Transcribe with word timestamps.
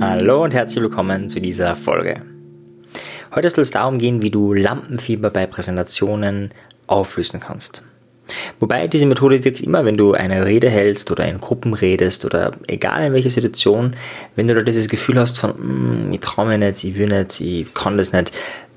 Hallo 0.00 0.42
und 0.42 0.52
herzlich 0.52 0.82
willkommen 0.82 1.28
zu 1.28 1.40
dieser 1.40 1.76
Folge. 1.76 2.22
Heute 3.32 3.48
soll 3.50 3.62
es 3.62 3.70
darum 3.70 4.00
gehen, 4.00 4.20
wie 4.20 4.32
du 4.32 4.52
Lampenfieber 4.52 5.30
bei 5.30 5.46
Präsentationen 5.46 6.50
auflösen 6.88 7.38
kannst. 7.38 7.84
Wobei 8.58 8.88
diese 8.88 9.06
Methode 9.06 9.44
wirkt 9.44 9.60
immer, 9.60 9.84
wenn 9.84 9.96
du 9.96 10.12
eine 10.12 10.44
Rede 10.44 10.68
hältst 10.70 11.12
oder 11.12 11.24
in 11.28 11.40
Gruppen 11.40 11.72
redest 11.72 12.24
oder 12.24 12.50
egal 12.66 13.04
in 13.04 13.12
welcher 13.12 13.30
Situation, 13.30 13.94
wenn 14.34 14.48
du 14.48 14.54
da 14.56 14.62
dieses 14.62 14.88
Gefühl 14.88 15.20
hast 15.20 15.38
von, 15.38 16.08
mm, 16.08 16.12
ich 16.12 16.18
traue 16.18 16.48
mir 16.48 16.58
nicht, 16.58 16.82
ich 16.82 16.96
will 16.96 17.06
nicht, 17.06 17.40
ich 17.40 17.72
kann 17.74 17.96
das 17.96 18.12
nicht, 18.12 18.32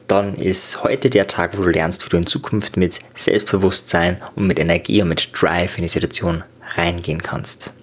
dann 0.06 0.36
ist 0.36 0.84
heute 0.84 1.10
der 1.10 1.26
Tag, 1.26 1.58
wo 1.58 1.64
du 1.64 1.72
lernst, 1.72 2.06
wie 2.06 2.10
du 2.10 2.18
in 2.18 2.28
Zukunft 2.28 2.78
mit 2.78 3.00
Selbstbewusstsein 3.16 4.18
und 4.36 4.46
mit 4.46 4.60
Energie 4.60 5.02
und 5.02 5.10
mit 5.10 5.30
Drive 5.34 5.80
in 5.80 5.86
die 5.86 5.88
Situation 5.88 6.44
reingehen 6.76 7.24
kannst. 7.24 7.74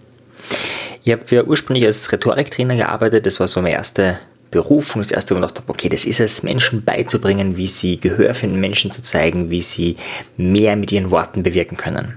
Ich 1.05 1.13
habe 1.13 1.23
ja 1.31 1.45
ursprünglich 1.45 1.87
als 1.87 2.11
Rhetoriktrainer 2.13 2.77
gearbeitet, 2.77 3.27
das 3.27 3.41
war 3.41 3.49
so 3.49 3.61
meine 3.61 3.75
erste 3.75 4.19
Berufung, 4.51 5.01
das 5.01 5.11
erste, 5.11 5.35
wo 5.35 5.39
ich 5.39 5.43
gedacht 5.43 5.61
habe, 5.61 5.71
okay, 5.71 5.89
das 5.89 6.05
ist 6.05 6.21
es, 6.21 6.43
Menschen 6.43 6.85
beizubringen, 6.85 7.57
wie 7.57 7.69
sie 7.69 8.01
Gehör 8.01 8.35
finden, 8.35 8.61
Menschen 8.61 8.91
zu 8.91 9.03
zeigen, 9.03 9.51
wie 9.51 9.63
sie 9.63 9.97
mehr 10.37 10.77
mit 10.77 10.93
ihren 10.93 11.11
Worten 11.11 11.43
bewirken 11.43 11.77
können. 11.77 12.17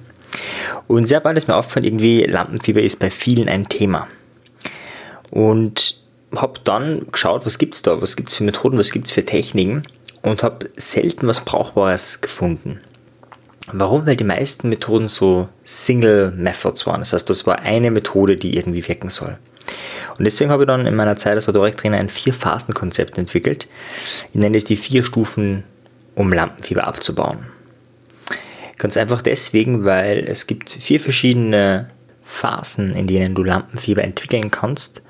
Und 0.88 1.07
sehr 1.07 1.20
bald 1.20 1.38
ist 1.38 1.47
mir 1.47 1.55
aufgefallen, 1.55 1.85
irgendwie 1.85 2.23
Lampenfieber 2.23 2.81
ist 2.81 2.99
bei 2.99 3.09
vielen 3.09 3.47
ein 3.47 3.70
Thema. 3.70 4.07
Und 5.30 6.02
habe 6.35 6.59
dann 6.63 7.05
geschaut, 7.11 7.45
was 7.45 7.58
gibt 7.58 7.75
es 7.75 7.81
da, 7.83 8.02
was 8.02 8.16
gibt 8.16 8.30
es 8.30 8.35
für 8.35 8.44
Methoden, 8.44 8.77
was 8.77 8.91
gibt 8.91 9.08
es 9.08 9.11
für 9.11 9.23
Techniken 9.23 9.83
und 10.21 10.44
habe 10.44 10.69
selten 10.77 11.27
was 11.27 11.45
Brauchbares 11.45 12.21
gefunden. 12.21 12.80
Warum? 13.72 14.05
Weil 14.05 14.17
die 14.17 14.26
meisten 14.26 14.70
Methoden 14.70 15.08
so 15.08 15.48
Single 15.63 16.31
Methods 16.31 16.85
waren. 16.85 16.99
Das 16.99 17.13
heißt, 17.13 17.30
das 17.30 17.48
war 17.48 17.59
eine 17.59 17.91
Methode, 17.91 18.36
die 18.36 18.58
irgendwie 18.58 18.88
wirken 18.88 19.09
soll. 19.09 19.38
Und 20.17 20.26
deswegen 20.26 20.52
habe 20.52 20.63
ich 20.63 20.67
dann 20.67 20.86
in 20.86 20.95
meiner 20.95 21.16
Zeit 21.16 21.36
als 21.36 21.48
Rhetoriktrainer 21.48 21.98
ein 21.98 22.09
Vier-Phasen-Konzept 22.09 23.17
entwickelt. 23.17 23.67
Ich 24.33 24.39
nenne 24.39 24.58
es 24.58 24.66
die 24.66 24.75
vier 24.75 25.03
Stufen, 25.03 25.64
um 26.16 26.31
Lampenfieber 26.31 26.86
abzubauen. 26.86 27.47
Ganz 28.78 28.97
einfach 28.97 29.22
deswegen, 29.22 29.86
weil 29.86 30.25
es 30.27 30.45
gibt 30.45 30.70
vier 30.70 31.00
verschiedene 31.00 31.89
Phasen, 32.22 32.94
in 32.94 33.08
denen 33.08 33.33
du 33.33 33.44
Lampenfieber 33.44 34.03
entwickeln 34.03 34.52
kannst. 34.52 35.02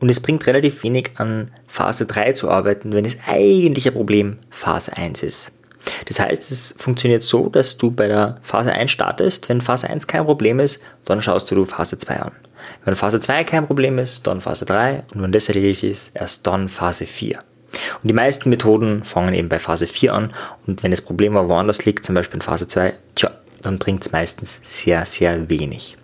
Und 0.00 0.08
es 0.08 0.20
bringt 0.20 0.46
relativ 0.46 0.82
wenig 0.82 1.12
an 1.16 1.50
Phase 1.66 2.06
3 2.06 2.32
zu 2.32 2.50
arbeiten, 2.50 2.92
wenn 2.92 3.04
es 3.04 3.18
eigentlich 3.26 3.86
ein 3.86 3.94
Problem 3.94 4.38
Phase 4.50 4.96
1 4.96 5.22
ist. 5.22 5.52
Das 6.06 6.20
heißt, 6.20 6.50
es 6.50 6.74
funktioniert 6.78 7.22
so, 7.22 7.48
dass 7.48 7.76
du 7.76 7.90
bei 7.90 8.08
der 8.08 8.38
Phase 8.42 8.72
1 8.72 8.90
startest. 8.90 9.48
Wenn 9.48 9.60
Phase 9.60 9.88
1 9.88 10.06
kein 10.06 10.24
Problem 10.24 10.60
ist, 10.60 10.80
dann 11.04 11.20
schaust 11.20 11.50
du 11.50 11.64
Phase 11.64 11.98
2 11.98 12.20
an. 12.20 12.32
Wenn 12.84 12.94
Phase 12.94 13.20
2 13.20 13.44
kein 13.44 13.66
Problem 13.66 13.98
ist, 13.98 14.26
dann 14.26 14.40
Phase 14.40 14.64
3 14.64 15.04
und 15.14 15.22
wenn 15.22 15.32
das 15.32 15.48
erledigt 15.48 15.82
ist, 15.82 16.14
erst 16.14 16.46
dann 16.46 16.68
Phase 16.68 17.06
4. 17.06 17.38
Und 17.38 18.08
die 18.08 18.14
meisten 18.14 18.50
Methoden 18.50 19.04
fangen 19.04 19.34
eben 19.34 19.48
bei 19.48 19.58
Phase 19.58 19.86
4 19.86 20.12
an 20.12 20.34
und 20.66 20.82
wenn 20.82 20.90
das 20.90 21.02
Problem 21.02 21.36
aber 21.36 21.48
woanders 21.48 21.84
liegt, 21.84 22.04
zum 22.04 22.14
Beispiel 22.14 22.36
in 22.36 22.42
Phase 22.42 22.68
2, 22.68 22.94
tja, 23.14 23.30
dann 23.62 23.78
bringt 23.78 24.04
es 24.04 24.12
meistens 24.12 24.60
sehr, 24.62 25.04
sehr 25.04 25.48
wenig. 25.48 25.96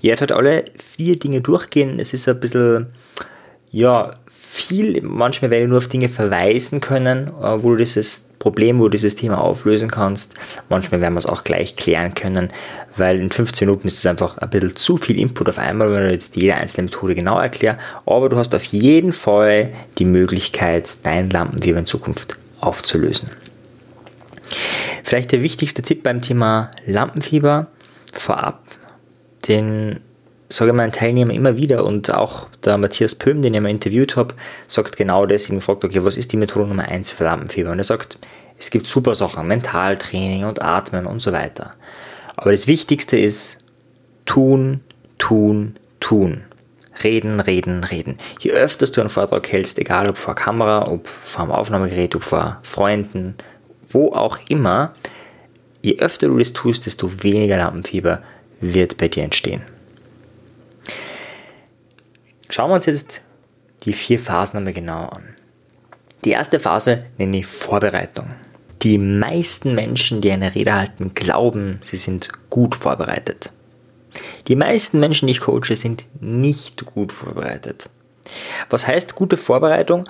Ihr 0.00 0.10
werdet 0.10 0.30
halt 0.30 0.32
alle 0.32 0.64
vier 0.76 1.16
Dinge 1.16 1.40
durchgehen. 1.40 1.98
Es 1.98 2.12
ist 2.12 2.28
ein 2.28 2.40
bisschen, 2.40 2.86
ja, 3.74 4.14
viel. 4.28 5.02
Manchmal 5.02 5.50
werde 5.50 5.64
ich 5.64 5.68
nur 5.68 5.78
auf 5.78 5.88
Dinge 5.88 6.08
verweisen 6.08 6.80
können, 6.80 7.26
äh, 7.42 7.60
wo 7.60 7.70
du 7.70 7.76
dieses 7.76 8.28
Problem, 8.38 8.78
wo 8.78 8.84
du 8.84 8.90
dieses 8.90 9.16
Thema 9.16 9.40
auflösen 9.40 9.90
kannst. 9.90 10.34
Manchmal 10.68 11.00
werden 11.00 11.14
wir 11.14 11.18
es 11.18 11.26
auch 11.26 11.42
gleich 11.42 11.74
klären 11.74 12.14
können, 12.14 12.50
weil 12.96 13.18
in 13.18 13.30
15 13.30 13.66
Minuten 13.66 13.88
ist 13.88 13.98
es 13.98 14.06
einfach 14.06 14.38
ein 14.38 14.48
bisschen 14.48 14.76
zu 14.76 14.96
viel 14.96 15.18
Input 15.18 15.48
auf 15.48 15.58
einmal, 15.58 15.90
wenn 15.92 16.04
du 16.04 16.12
jetzt 16.12 16.36
jede 16.36 16.54
einzelne 16.54 16.84
Methode 16.84 17.16
genau 17.16 17.40
erklärst. 17.40 17.80
Aber 18.06 18.28
du 18.28 18.36
hast 18.36 18.54
auf 18.54 18.62
jeden 18.62 19.12
Fall 19.12 19.72
die 19.98 20.04
Möglichkeit, 20.04 21.04
dein 21.04 21.28
Lampenfieber 21.30 21.80
in 21.80 21.86
Zukunft 21.86 22.36
aufzulösen. 22.60 23.30
Vielleicht 25.02 25.32
der 25.32 25.42
wichtigste 25.42 25.82
Tipp 25.82 26.04
beim 26.04 26.22
Thema 26.22 26.70
Lampenfieber 26.86 27.66
vorab, 28.12 28.62
den 29.48 29.98
sage 30.54 30.70
ich 30.70 30.76
meinen 30.76 30.92
Teilnehmern 30.92 31.34
immer 31.34 31.56
wieder 31.56 31.84
und 31.84 32.14
auch 32.14 32.46
der 32.64 32.78
Matthias 32.78 33.16
Pöhm, 33.16 33.42
den 33.42 33.54
ich 33.54 33.60
mal 33.60 33.70
interviewt 33.70 34.14
habe, 34.14 34.34
sagt 34.68 34.96
genau 34.96 35.26
das. 35.26 35.48
Ich 35.48 35.68
habe 35.68 35.86
okay, 35.86 36.04
was 36.04 36.16
ist 36.16 36.32
die 36.32 36.36
Methode 36.36 36.68
Nummer 36.68 36.84
1 36.84 37.10
für 37.10 37.24
Lampenfieber? 37.24 37.72
Und 37.72 37.78
er 37.78 37.84
sagt, 37.84 38.18
es 38.56 38.70
gibt 38.70 38.86
super 38.86 39.16
Sachen, 39.16 39.48
Mentaltraining 39.48 40.44
und 40.44 40.62
Atmen 40.62 41.06
und 41.06 41.20
so 41.20 41.32
weiter. 41.32 41.72
Aber 42.36 42.52
das 42.52 42.68
Wichtigste 42.68 43.18
ist 43.18 43.64
tun, 44.26 44.80
tun, 45.18 45.74
tun. 45.98 46.42
Reden, 47.02 47.40
reden, 47.40 47.82
reden. 47.82 48.18
Je 48.38 48.52
öfter 48.52 48.86
du 48.86 49.00
einen 49.00 49.10
Vortrag 49.10 49.50
hältst, 49.50 49.80
egal 49.80 50.08
ob 50.08 50.16
vor 50.16 50.36
Kamera, 50.36 50.86
ob 50.86 51.08
vor 51.08 51.42
einem 51.42 51.52
Aufnahmegerät, 51.52 52.14
ob 52.14 52.22
vor 52.22 52.58
Freunden, 52.62 53.34
wo 53.88 54.12
auch 54.12 54.38
immer, 54.48 54.92
je 55.82 55.98
öfter 55.98 56.28
du 56.28 56.38
das 56.38 56.52
tust, 56.52 56.86
desto 56.86 57.24
weniger 57.24 57.56
Lampenfieber 57.56 58.22
wird 58.60 58.96
bei 58.98 59.08
dir 59.08 59.24
entstehen. 59.24 59.73
Schauen 62.54 62.70
wir 62.70 62.76
uns 62.76 62.86
jetzt 62.86 63.20
die 63.82 63.92
vier 63.92 64.20
Phasen 64.20 64.58
einmal 64.58 64.72
genau 64.72 65.06
an. 65.06 65.24
Die 66.24 66.30
erste 66.30 66.60
Phase 66.60 67.04
nenne 67.18 67.38
ich 67.38 67.46
Vorbereitung. 67.46 68.30
Die 68.82 68.96
meisten 68.96 69.74
Menschen, 69.74 70.20
die 70.20 70.30
eine 70.30 70.54
Rede 70.54 70.72
halten, 70.72 71.14
glauben, 71.14 71.80
sie 71.82 71.96
sind 71.96 72.28
gut 72.50 72.76
vorbereitet. 72.76 73.50
Die 74.46 74.54
meisten 74.54 75.00
Menschen, 75.00 75.26
die 75.26 75.32
ich 75.32 75.40
coache, 75.40 75.74
sind 75.74 76.04
nicht 76.20 76.84
gut 76.84 77.10
vorbereitet. 77.10 77.90
Was 78.70 78.86
heißt 78.86 79.16
gute 79.16 79.36
Vorbereitung? 79.36 80.08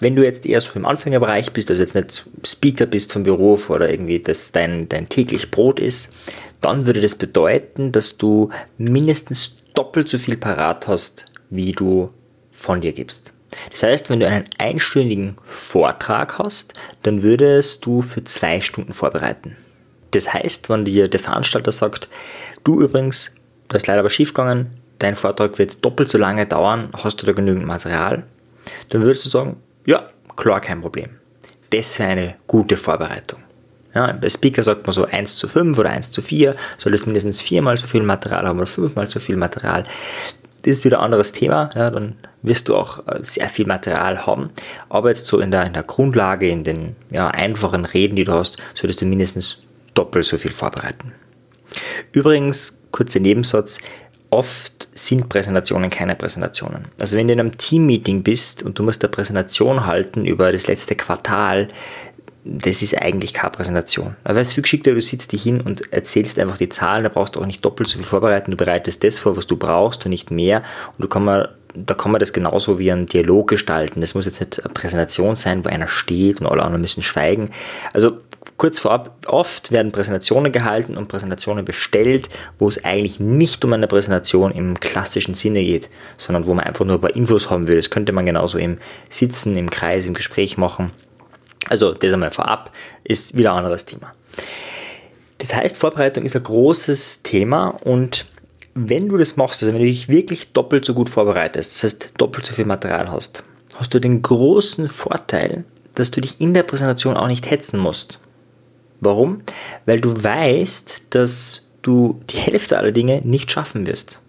Wenn 0.00 0.16
du 0.16 0.24
jetzt 0.24 0.46
eher 0.46 0.62
so 0.62 0.72
im 0.76 0.86
Anfängerbereich 0.86 1.52
bist, 1.52 1.68
also 1.68 1.82
jetzt 1.82 1.94
nicht 1.94 2.24
Speaker 2.42 2.86
bist 2.86 3.12
vom 3.12 3.24
Beruf 3.24 3.68
oder 3.68 3.90
irgendwie 3.90 4.18
das 4.18 4.50
dein, 4.50 4.88
dein 4.88 5.10
täglich 5.10 5.50
Brot 5.50 5.78
ist, 5.78 6.16
dann 6.62 6.86
würde 6.86 7.02
das 7.02 7.16
bedeuten, 7.16 7.92
dass 7.92 8.16
du 8.16 8.48
mindestens 8.78 9.58
doppelt 9.74 10.08
so 10.08 10.16
viel 10.16 10.38
parat 10.38 10.88
hast, 10.88 11.26
wie 11.52 11.72
du 11.72 12.10
von 12.50 12.80
dir 12.80 12.92
gibst. 12.92 13.32
Das 13.70 13.82
heißt, 13.82 14.08
wenn 14.08 14.20
du 14.20 14.26
einen 14.26 14.46
einstündigen 14.58 15.36
Vortrag 15.44 16.38
hast, 16.38 16.72
dann 17.02 17.22
würdest 17.22 17.84
du 17.84 18.00
für 18.00 18.24
zwei 18.24 18.60
Stunden 18.60 18.94
vorbereiten. 18.94 19.56
Das 20.12 20.32
heißt, 20.32 20.70
wenn 20.70 20.84
dir 20.84 21.08
der 21.08 21.20
Veranstalter 21.20 21.72
sagt, 21.72 22.08
du 22.64 22.80
übrigens, 22.80 23.34
das 23.68 23.82
ist 23.82 23.86
leider 23.86 24.00
aber 24.00 24.10
schiefgegangen, 24.10 24.70
dein 24.98 25.16
Vortrag 25.16 25.58
wird 25.58 25.84
doppelt 25.84 26.08
so 26.08 26.18
lange 26.18 26.46
dauern, 26.46 26.88
hast 27.02 27.20
du 27.20 27.26
da 27.26 27.32
genügend 27.32 27.66
Material, 27.66 28.24
dann 28.88 29.02
würdest 29.02 29.26
du 29.26 29.28
sagen, 29.28 29.56
ja, 29.84 30.08
klar, 30.36 30.60
kein 30.60 30.80
Problem. 30.80 31.10
Das 31.70 31.98
wäre 31.98 32.10
eine 32.10 32.34
gute 32.46 32.76
Vorbereitung. 32.76 33.40
Ja, 33.94 34.12
bei 34.12 34.30
Speaker 34.30 34.62
sagt 34.62 34.86
man 34.86 34.92
so 34.92 35.04
1 35.04 35.36
zu 35.36 35.48
5 35.48 35.78
oder 35.78 35.90
1 35.90 36.12
zu 36.12 36.22
4, 36.22 36.54
soll 36.78 36.94
es 36.94 37.04
mindestens 37.04 37.42
viermal 37.42 37.76
so 37.76 37.86
viel 37.86 38.02
Material 38.02 38.46
haben 38.46 38.58
oder 38.58 38.66
fünfmal 38.66 39.06
so 39.06 39.20
viel 39.20 39.36
Material. 39.36 39.84
Das 40.62 40.72
ist 40.72 40.84
wieder 40.84 40.98
ein 40.98 41.04
anderes 41.04 41.32
Thema, 41.32 41.70
ja, 41.74 41.90
dann 41.90 42.16
wirst 42.42 42.68
du 42.68 42.76
auch 42.76 43.06
äh, 43.06 43.18
sehr 43.22 43.48
viel 43.48 43.66
Material 43.66 44.26
haben. 44.26 44.50
Aber 44.88 45.08
jetzt 45.08 45.26
so 45.26 45.40
in 45.40 45.50
der, 45.50 45.66
in 45.66 45.72
der 45.72 45.82
Grundlage, 45.82 46.48
in 46.48 46.64
den 46.64 46.96
ja, 47.10 47.28
einfachen 47.28 47.84
Reden, 47.84 48.16
die 48.16 48.24
du 48.24 48.32
hast, 48.32 48.58
solltest 48.74 49.00
du 49.00 49.06
mindestens 49.06 49.58
doppelt 49.94 50.24
so 50.24 50.36
viel 50.36 50.52
vorbereiten. 50.52 51.12
Übrigens, 52.12 52.78
kurzer 52.90 53.20
Nebensatz, 53.20 53.78
oft 54.30 54.88
sind 54.94 55.28
Präsentationen 55.28 55.90
keine 55.90 56.14
Präsentationen. 56.14 56.86
Also 56.98 57.18
wenn 57.18 57.26
du 57.26 57.34
in 57.34 57.40
einem 57.40 57.58
Teammeeting 57.58 58.22
bist 58.22 58.62
und 58.62 58.78
du 58.78 58.82
musst 58.82 59.04
eine 59.04 59.10
Präsentation 59.10 59.84
halten 59.84 60.24
über 60.24 60.52
das 60.52 60.66
letzte 60.66 60.94
Quartal, 60.94 61.68
das 62.44 62.82
ist 62.82 63.00
eigentlich 63.00 63.34
keine 63.34 63.50
Präsentation. 63.50 64.16
Aber 64.24 64.40
es 64.40 64.48
ist 64.48 64.54
viel 64.54 64.62
geschickter, 64.62 64.94
du 64.94 65.00
sitzt 65.00 65.32
dich 65.32 65.42
hin 65.42 65.60
und 65.60 65.92
erzählst 65.92 66.38
einfach 66.38 66.58
die 66.58 66.68
Zahlen, 66.68 67.04
da 67.04 67.08
brauchst 67.08 67.36
du 67.36 67.40
auch 67.40 67.46
nicht 67.46 67.64
doppelt 67.64 67.88
so 67.88 67.98
viel 67.98 68.06
vorbereiten, 68.06 68.50
du 68.50 68.56
bereitest 68.56 69.04
das 69.04 69.18
vor, 69.18 69.36
was 69.36 69.46
du 69.46 69.56
brauchst 69.56 70.04
und 70.04 70.10
nicht 70.10 70.30
mehr. 70.30 70.62
Und 70.98 71.08
kann 71.08 71.24
man, 71.24 71.48
da 71.74 71.94
kann 71.94 72.10
man 72.10 72.18
das 72.18 72.32
genauso 72.32 72.78
wie 72.80 72.90
einen 72.90 73.06
Dialog 73.06 73.48
gestalten. 73.48 74.00
Das 74.00 74.14
muss 74.14 74.26
jetzt 74.26 74.40
nicht 74.40 74.64
eine 74.64 74.74
Präsentation 74.74 75.36
sein, 75.36 75.64
wo 75.64 75.68
einer 75.68 75.86
steht 75.86 76.40
und 76.40 76.48
alle 76.48 76.62
anderen 76.62 76.82
müssen 76.82 77.02
schweigen. 77.02 77.50
Also 77.92 78.18
kurz 78.56 78.80
vorab, 78.80 79.16
oft 79.26 79.70
werden 79.70 79.92
Präsentationen 79.92 80.50
gehalten 80.50 80.96
und 80.96 81.06
Präsentationen 81.06 81.64
bestellt, 81.64 82.28
wo 82.58 82.68
es 82.68 82.84
eigentlich 82.84 83.20
nicht 83.20 83.64
um 83.64 83.72
eine 83.72 83.86
Präsentation 83.86 84.50
im 84.50 84.80
klassischen 84.80 85.34
Sinne 85.34 85.62
geht, 85.62 85.90
sondern 86.16 86.46
wo 86.46 86.54
man 86.54 86.64
einfach 86.64 86.84
nur 86.84 86.96
ein 86.96 87.00
paar 87.00 87.14
Infos 87.14 87.50
haben 87.50 87.68
will. 87.68 87.76
Das 87.76 87.90
könnte 87.90 88.12
man 88.12 88.26
genauso 88.26 88.58
im 88.58 88.78
Sitzen, 89.08 89.56
im 89.56 89.70
Kreis, 89.70 90.06
im 90.06 90.14
Gespräch 90.14 90.58
machen. 90.58 90.90
Also 91.72 91.94
das 91.94 92.12
einmal 92.12 92.30
vorab 92.30 92.70
ist 93.02 93.34
wieder 93.34 93.52
ein 93.52 93.60
anderes 93.60 93.86
Thema. 93.86 94.12
Das 95.38 95.54
heißt, 95.54 95.78
Vorbereitung 95.78 96.22
ist 96.22 96.36
ein 96.36 96.42
großes 96.42 97.22
Thema 97.22 97.68
und 97.68 98.26
wenn 98.74 99.08
du 99.08 99.16
das 99.16 99.36
machst, 99.36 99.62
also 99.62 99.72
wenn 99.72 99.80
du 99.80 99.86
dich 99.86 100.10
wirklich 100.10 100.52
doppelt 100.52 100.84
so 100.84 100.92
gut 100.92 101.08
vorbereitest, 101.08 101.72
das 101.72 101.82
heißt 101.82 102.10
doppelt 102.18 102.44
so 102.44 102.52
viel 102.52 102.66
Material 102.66 103.10
hast, 103.10 103.42
hast 103.74 103.94
du 103.94 104.00
den 104.00 104.20
großen 104.20 104.90
Vorteil, 104.90 105.64
dass 105.94 106.10
du 106.10 106.20
dich 106.20 106.42
in 106.42 106.52
der 106.52 106.62
Präsentation 106.62 107.16
auch 107.16 107.26
nicht 107.26 107.50
hetzen 107.50 107.80
musst. 107.80 108.18
Warum? 109.00 109.40
Weil 109.86 110.02
du 110.02 110.22
weißt, 110.22 111.04
dass 111.08 111.62
du 111.80 112.20
die 112.28 112.36
Hälfte 112.36 112.76
aller 112.76 112.92
Dinge 112.92 113.22
nicht 113.24 113.50
schaffen 113.50 113.86
wirst. 113.86 114.20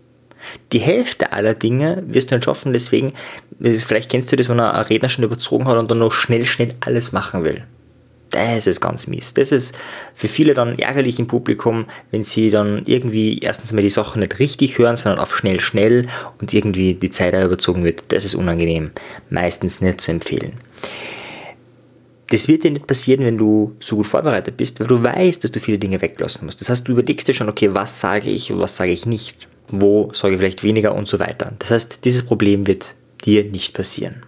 Die 0.72 0.80
Hälfte 0.80 1.32
aller 1.34 1.54
Dinge 1.54 2.04
wirst 2.08 2.32
du 2.32 2.36
nicht 2.36 2.46
schaffen, 2.46 2.74
deswegen, 2.74 3.14
vielleicht 3.60 4.10
kennst 4.10 4.32
du 4.32 4.36
das, 4.36 4.50
wenn 4.50 4.60
ein 4.60 4.86
Redner 4.86 5.10
schon 5.10 5.24
überzogen 5.24 5.68
hat 5.68 5.78
und 5.78 5.90
dann 5.90 6.00
noch 6.00 6.12
schnell, 6.12 6.46
schnell 6.46 6.74
alles 6.82 7.12
machen 7.12 7.44
will. 7.44 7.64
Das 8.34 8.66
ist 8.66 8.82
ganz 8.82 9.06
mies. 9.06 9.36
Das 9.36 9.52
ist 9.52 9.76
für 10.16 10.28
viele 10.28 10.56
dann 10.56 10.80
ärgerlich 10.80 11.20
im 11.20 11.28
Publikum, 11.28 11.86
wenn 12.10 12.24
sie 12.24 12.50
dann 12.50 12.82
irgendwie 12.88 13.38
erstens 13.38 13.74
mal 13.74 13.84
die 13.84 13.90
Sachen 13.90 14.22
nicht 14.22 14.40
richtig 14.40 14.80
hören, 14.80 14.96
sondern 14.96 15.20
auf 15.20 15.38
schnell, 15.38 15.60
schnell 15.60 16.08
und 16.42 16.52
irgendwie 16.52 16.96
die 16.96 17.12
Zeit 17.12 17.36
überzogen 17.36 17.84
wird. 17.84 18.06
Das 18.08 18.26
ist 18.26 18.34
unangenehm. 18.34 18.90
Meistens 19.30 19.82
nicht 19.82 20.02
zu 20.02 20.12
empfehlen. 20.12 20.54
Das 22.30 22.48
wird 22.48 22.64
dir 22.64 22.72
nicht 22.72 22.88
passieren, 22.88 23.24
wenn 23.24 23.38
du 23.38 23.76
so 23.80 23.98
gut 23.98 24.08
vorbereitet 24.08 24.58
bist, 24.58 24.80
weil 24.80 24.88
du 24.88 25.04
weißt, 25.04 25.44
dass 25.44 25.52
du 25.52 25.60
viele 25.60 25.78
Dinge 25.78 26.02
weglassen 26.02 26.48
musst. 26.48 26.60
Das 26.60 26.70
heißt, 26.72 26.88
du 26.88 26.94
überlegst 26.94 27.28
dir 27.28 27.36
schon, 27.36 27.50
okay, 27.50 27.72
was 27.76 28.00
sage 28.00 28.32
ich 28.32 28.52
und 28.52 28.60
was 28.60 28.76
sage 28.76 28.92
ich 28.92 29.06
nicht. 29.06 29.48
Wo 29.70 30.12
sage 30.14 30.34
ich 30.34 30.40
vielleicht 30.40 30.64
weniger 30.64 30.94
und 30.96 31.08
so 31.08 31.20
weiter. 31.20 31.54
Das 31.60 31.72
heißt, 31.72 32.06
dieses 32.06 32.24
Problem 32.24 32.68
wird 32.68 32.96
dir 33.24 33.46
nicht 33.46 33.74
passieren. 33.74 34.24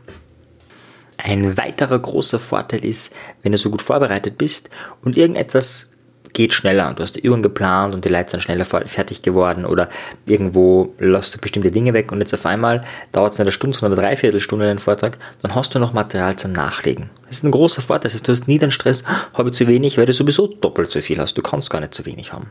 Ein 1.17 1.57
weiterer 1.57 1.99
großer 1.99 2.39
Vorteil 2.39 2.83
ist, 2.83 3.13
wenn 3.43 3.51
du 3.51 3.57
so 3.57 3.69
gut 3.69 3.81
vorbereitet 3.81 4.37
bist 4.37 4.69
und 5.03 5.17
irgendetwas 5.17 5.91
geht 6.35 6.53
schneller 6.53 6.89
und 6.89 6.99
du 6.99 7.03
hast 7.03 7.15
die 7.15 7.21
Übung 7.21 7.41
geplant 7.41 7.95
und 7.95 8.05
die 8.05 8.09
Leute 8.09 8.31
sind 8.31 8.41
schneller 8.41 8.65
fertig 8.65 9.21
geworden 9.21 9.65
oder 9.65 9.89
irgendwo 10.25 10.93
lässt 10.99 11.33
du 11.33 11.39
bestimmte 11.39 11.71
Dinge 11.71 11.93
weg 11.93 12.11
und 12.11 12.19
jetzt 12.19 12.33
auf 12.33 12.45
einmal 12.45 12.83
dauert 13.13 13.33
es 13.33 13.39
eine 13.39 13.53
Stunde 13.53 13.79
oder 13.79 13.95
dreiviertel 13.95 14.41
Stunde 14.41 14.67
den 14.67 14.77
Vortrag, 14.77 15.17
dann 15.41 15.55
hast 15.55 15.73
du 15.73 15.79
noch 15.79 15.93
Material 15.93 16.35
zum 16.35 16.51
Nachlegen. 16.51 17.09
Das 17.27 17.37
ist 17.37 17.43
ein 17.43 17.51
großer 17.51 17.81
Vorteil, 17.81 18.09
das 18.09 18.15
heißt, 18.15 18.27
du 18.27 18.33
hast 18.33 18.47
nie 18.47 18.59
den 18.59 18.71
Stress, 18.71 19.03
habe 19.33 19.49
ich 19.49 19.55
zu 19.55 19.65
wenig, 19.65 19.97
weil 19.97 20.05
du 20.05 20.13
sowieso 20.13 20.47
doppelt 20.47 20.91
so 20.91 20.99
viel 20.99 21.19
hast. 21.19 21.37
Du 21.37 21.41
kannst 21.41 21.69
gar 21.69 21.79
nicht 21.79 21.93
zu 21.93 22.05
wenig 22.05 22.33
haben. 22.33 22.47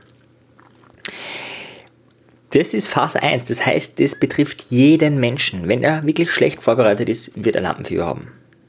Das 2.55 2.73
ist 2.73 2.89
Phase 2.89 3.21
1, 3.21 3.47
das 3.47 3.67
heißt, 3.67 3.99
das 3.99 4.15
betrifft 4.15 4.62
jeden 4.69 5.19
Menschen. 5.19 5.67
Wenn 5.67 5.83
er 5.83 6.06
wirklich 6.06 6.31
schlecht 6.31 6.62
vorbereitet 6.62 7.09
ist, 7.09 7.33
wird 7.35 7.56
er 7.56 7.62
Lampenfieber 7.62 8.06
haben. 8.06 8.29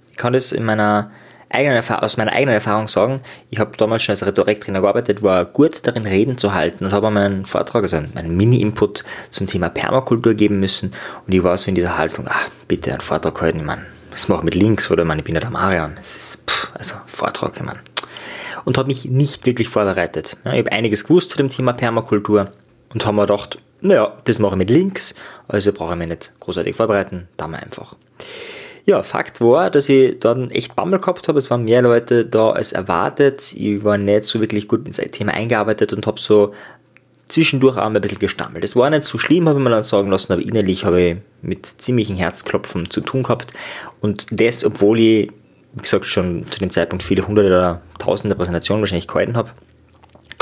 Ich 0.10 0.18
kann 0.18 0.34
das 0.34 0.52
in 0.52 0.66
meiner 0.66 1.12
eigenen 1.52 1.88
aus 1.88 2.18
meiner 2.18 2.32
eigenen 2.32 2.56
Erfahrung 2.56 2.88
sagen, 2.88 3.22
ich 3.52 3.60
habe 3.60 3.78
damals 3.78 4.02
schon 4.02 4.14
als 4.14 4.26
Rhetoriktrainer 4.26 4.82
gearbeitet, 4.82 5.22
war 5.22 5.46
gut 5.46 5.86
darin, 5.86 6.04
Reden 6.08 6.40
zu 6.40 6.56
halten 6.56 6.86
und 6.86 6.94
habe 6.94 7.12
meinen 7.12 7.46
Vortrag, 7.46 7.84
also 7.84 8.02
meinen 8.16 8.36
Mini-Input 8.36 9.04
zum 9.30 9.46
Thema 9.46 9.70
Permakultur 9.70 10.34
geben 10.34 10.60
müssen 10.60 10.92
und 11.28 11.34
ich 11.36 11.44
war 11.44 11.56
so 11.56 11.70
in 11.70 11.76
dieser 11.76 11.96
Haltung, 11.96 12.28
ah, 12.28 12.48
bitte 12.68 12.92
einen 12.92 13.02
Vortrag 13.02 13.40
halten, 13.40 13.60
ich 13.60 13.66
meine, 13.66 13.86
das 14.10 14.28
mache 14.28 14.40
ich 14.40 14.46
mit 14.46 14.56
links 14.56 14.90
oder 14.90 15.06
man, 15.06 15.20
ich 15.20 15.26
bin 15.26 15.36
ja 15.36 15.42
der 15.42 15.52
Marian, 15.52 15.94
das 15.96 16.16
ist, 16.16 16.40
pff, 16.50 16.72
also 16.74 16.96
Vortrag, 17.06 17.54
ich 17.56 17.64
meine. 17.64 17.82
Und 18.64 18.80
habe 18.80 18.88
mich 18.88 19.06
nicht 19.06 19.46
wirklich 19.46 19.70
vorbereitet. 19.70 20.38
Ich 20.44 20.52
habe 20.52 20.72
einiges 20.72 21.04
gewusst 21.04 21.30
zu 21.30 21.38
dem 21.38 21.50
Thema 21.50 21.74
Permakultur 21.74 22.50
und 22.96 23.06
habe 23.06 23.16
mir 23.16 23.28
gedacht, 23.28 23.60
naja, 23.86 24.14
das 24.24 24.40
mache 24.40 24.54
ich 24.54 24.58
mit 24.58 24.70
links, 24.70 25.16
also 25.48 25.72
brauche 25.72 25.94
ich 25.94 26.00
mich 26.00 26.08
nicht 26.08 26.34
großartig 26.40 26.76
vorbereiten, 26.76 27.28
da 27.38 27.48
mal 27.48 27.60
einfach. 27.60 27.96
Ja, 28.86 29.02
Fakt 29.02 29.42
war, 29.42 29.72
dass 29.72 29.90
ich 29.90 30.20
dann 30.20 30.52
echt 30.52 30.76
Bammel 30.76 31.00
gehabt 31.00 31.28
habe. 31.28 31.40
Es 31.40 31.50
waren 31.50 31.64
mehr 31.64 31.82
Leute 31.82 32.24
da 32.24 32.52
als 32.52 32.72
erwartet. 32.72 33.54
Ich 33.54 33.84
war 33.84 33.98
nicht 33.98 34.24
so 34.24 34.40
wirklich 34.40 34.68
gut 34.68 34.86
ins 34.86 34.98
Thema 34.98 35.34
eingearbeitet 35.34 35.92
und 35.92 36.06
habe 36.06 36.22
so 36.22 36.54
zwischendurch 37.28 37.78
auch 37.78 37.86
ein 37.86 38.00
bisschen 38.00 38.20
gestammelt. 38.20 38.64
Es 38.64 38.76
war 38.76 38.90
nicht 38.92 39.04
so 39.04 39.18
schlimm, 39.18 39.50
habe 39.50 39.58
ich 39.58 39.64
mir 39.64 39.72
dann 39.72 39.84
sagen 39.84 40.12
lassen, 40.12 40.34
aber 40.34 40.42
innerlich 40.44 40.86
habe 40.86 41.02
ich 41.02 41.18
mit 41.42 41.66
ziemlichen 41.66 42.16
Herzklopfen 42.16 42.90
zu 42.92 43.02
tun 43.02 43.24
gehabt. 43.24 43.54
Und 44.02 44.28
das, 44.32 44.64
obwohl 44.64 45.00
ich, 45.00 45.32
wie 45.74 45.82
gesagt, 45.82 46.06
schon 46.06 46.46
zu 46.52 46.60
dem 46.60 46.70
Zeitpunkt 46.70 47.04
viele 47.04 47.28
hunderte 47.28 47.50
oder 47.50 47.82
tausende 47.98 48.36
Präsentationen 48.36 48.82
wahrscheinlich 48.82 49.08
gehalten 49.08 49.36
habe. 49.36 49.50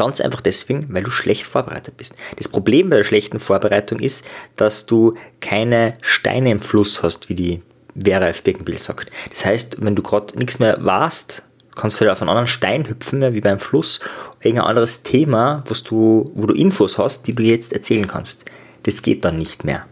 Ganz 0.04 0.20
einfach 0.20 0.42
deswegen, 0.42 0.94
weil 0.94 1.04
du 1.04 1.12
schlecht 1.12 1.44
vorbereitet 1.44 1.96
bist. 1.96 2.18
Das 2.36 2.50
Problem 2.50 2.90
bei 2.90 2.98
der 2.98 3.06
schlechten 3.06 3.40
Vorbereitung 3.40 4.00
ist, 4.00 4.26
dass 4.58 4.86
du 4.86 5.16
keine 5.40 5.94
Steine 6.02 6.52
im 6.52 6.60
Fluss 6.60 7.02
hast, 7.02 7.30
wie 7.30 7.36
die 7.36 7.62
Vera 7.96 8.28
F. 8.28 8.44
Birkenbill 8.44 8.78
sagt. 8.78 9.10
Das 9.30 9.46
heißt, 9.46 9.78
wenn 9.80 9.96
du 9.96 10.02
gerade 10.02 10.38
nichts 10.38 10.60
mehr 10.60 10.84
warst, 10.84 11.44
kannst 11.76 12.02
du 12.02 12.02
halt 12.02 12.12
auf 12.12 12.22
einen 12.22 12.30
anderen 12.30 12.48
Stein 12.48 12.86
hüpfen, 12.90 13.34
wie 13.34 13.40
beim 13.40 13.60
Fluss, 13.60 14.02
irgendein 14.42 14.68
anderes 14.68 15.04
Thema, 15.04 15.64
was 15.70 15.84
du, 15.84 16.32
wo 16.36 16.48
du 16.48 16.54
Infos 16.54 16.98
hast, 16.98 17.26
die 17.28 17.34
du 17.34 17.44
jetzt 17.44 17.72
erzählen 17.72 18.08
kannst. 18.08 18.44
Das 18.84 19.04
geht 19.04 19.24
dann 19.24 19.38
nicht 19.38 19.64
mehr, 19.64 19.86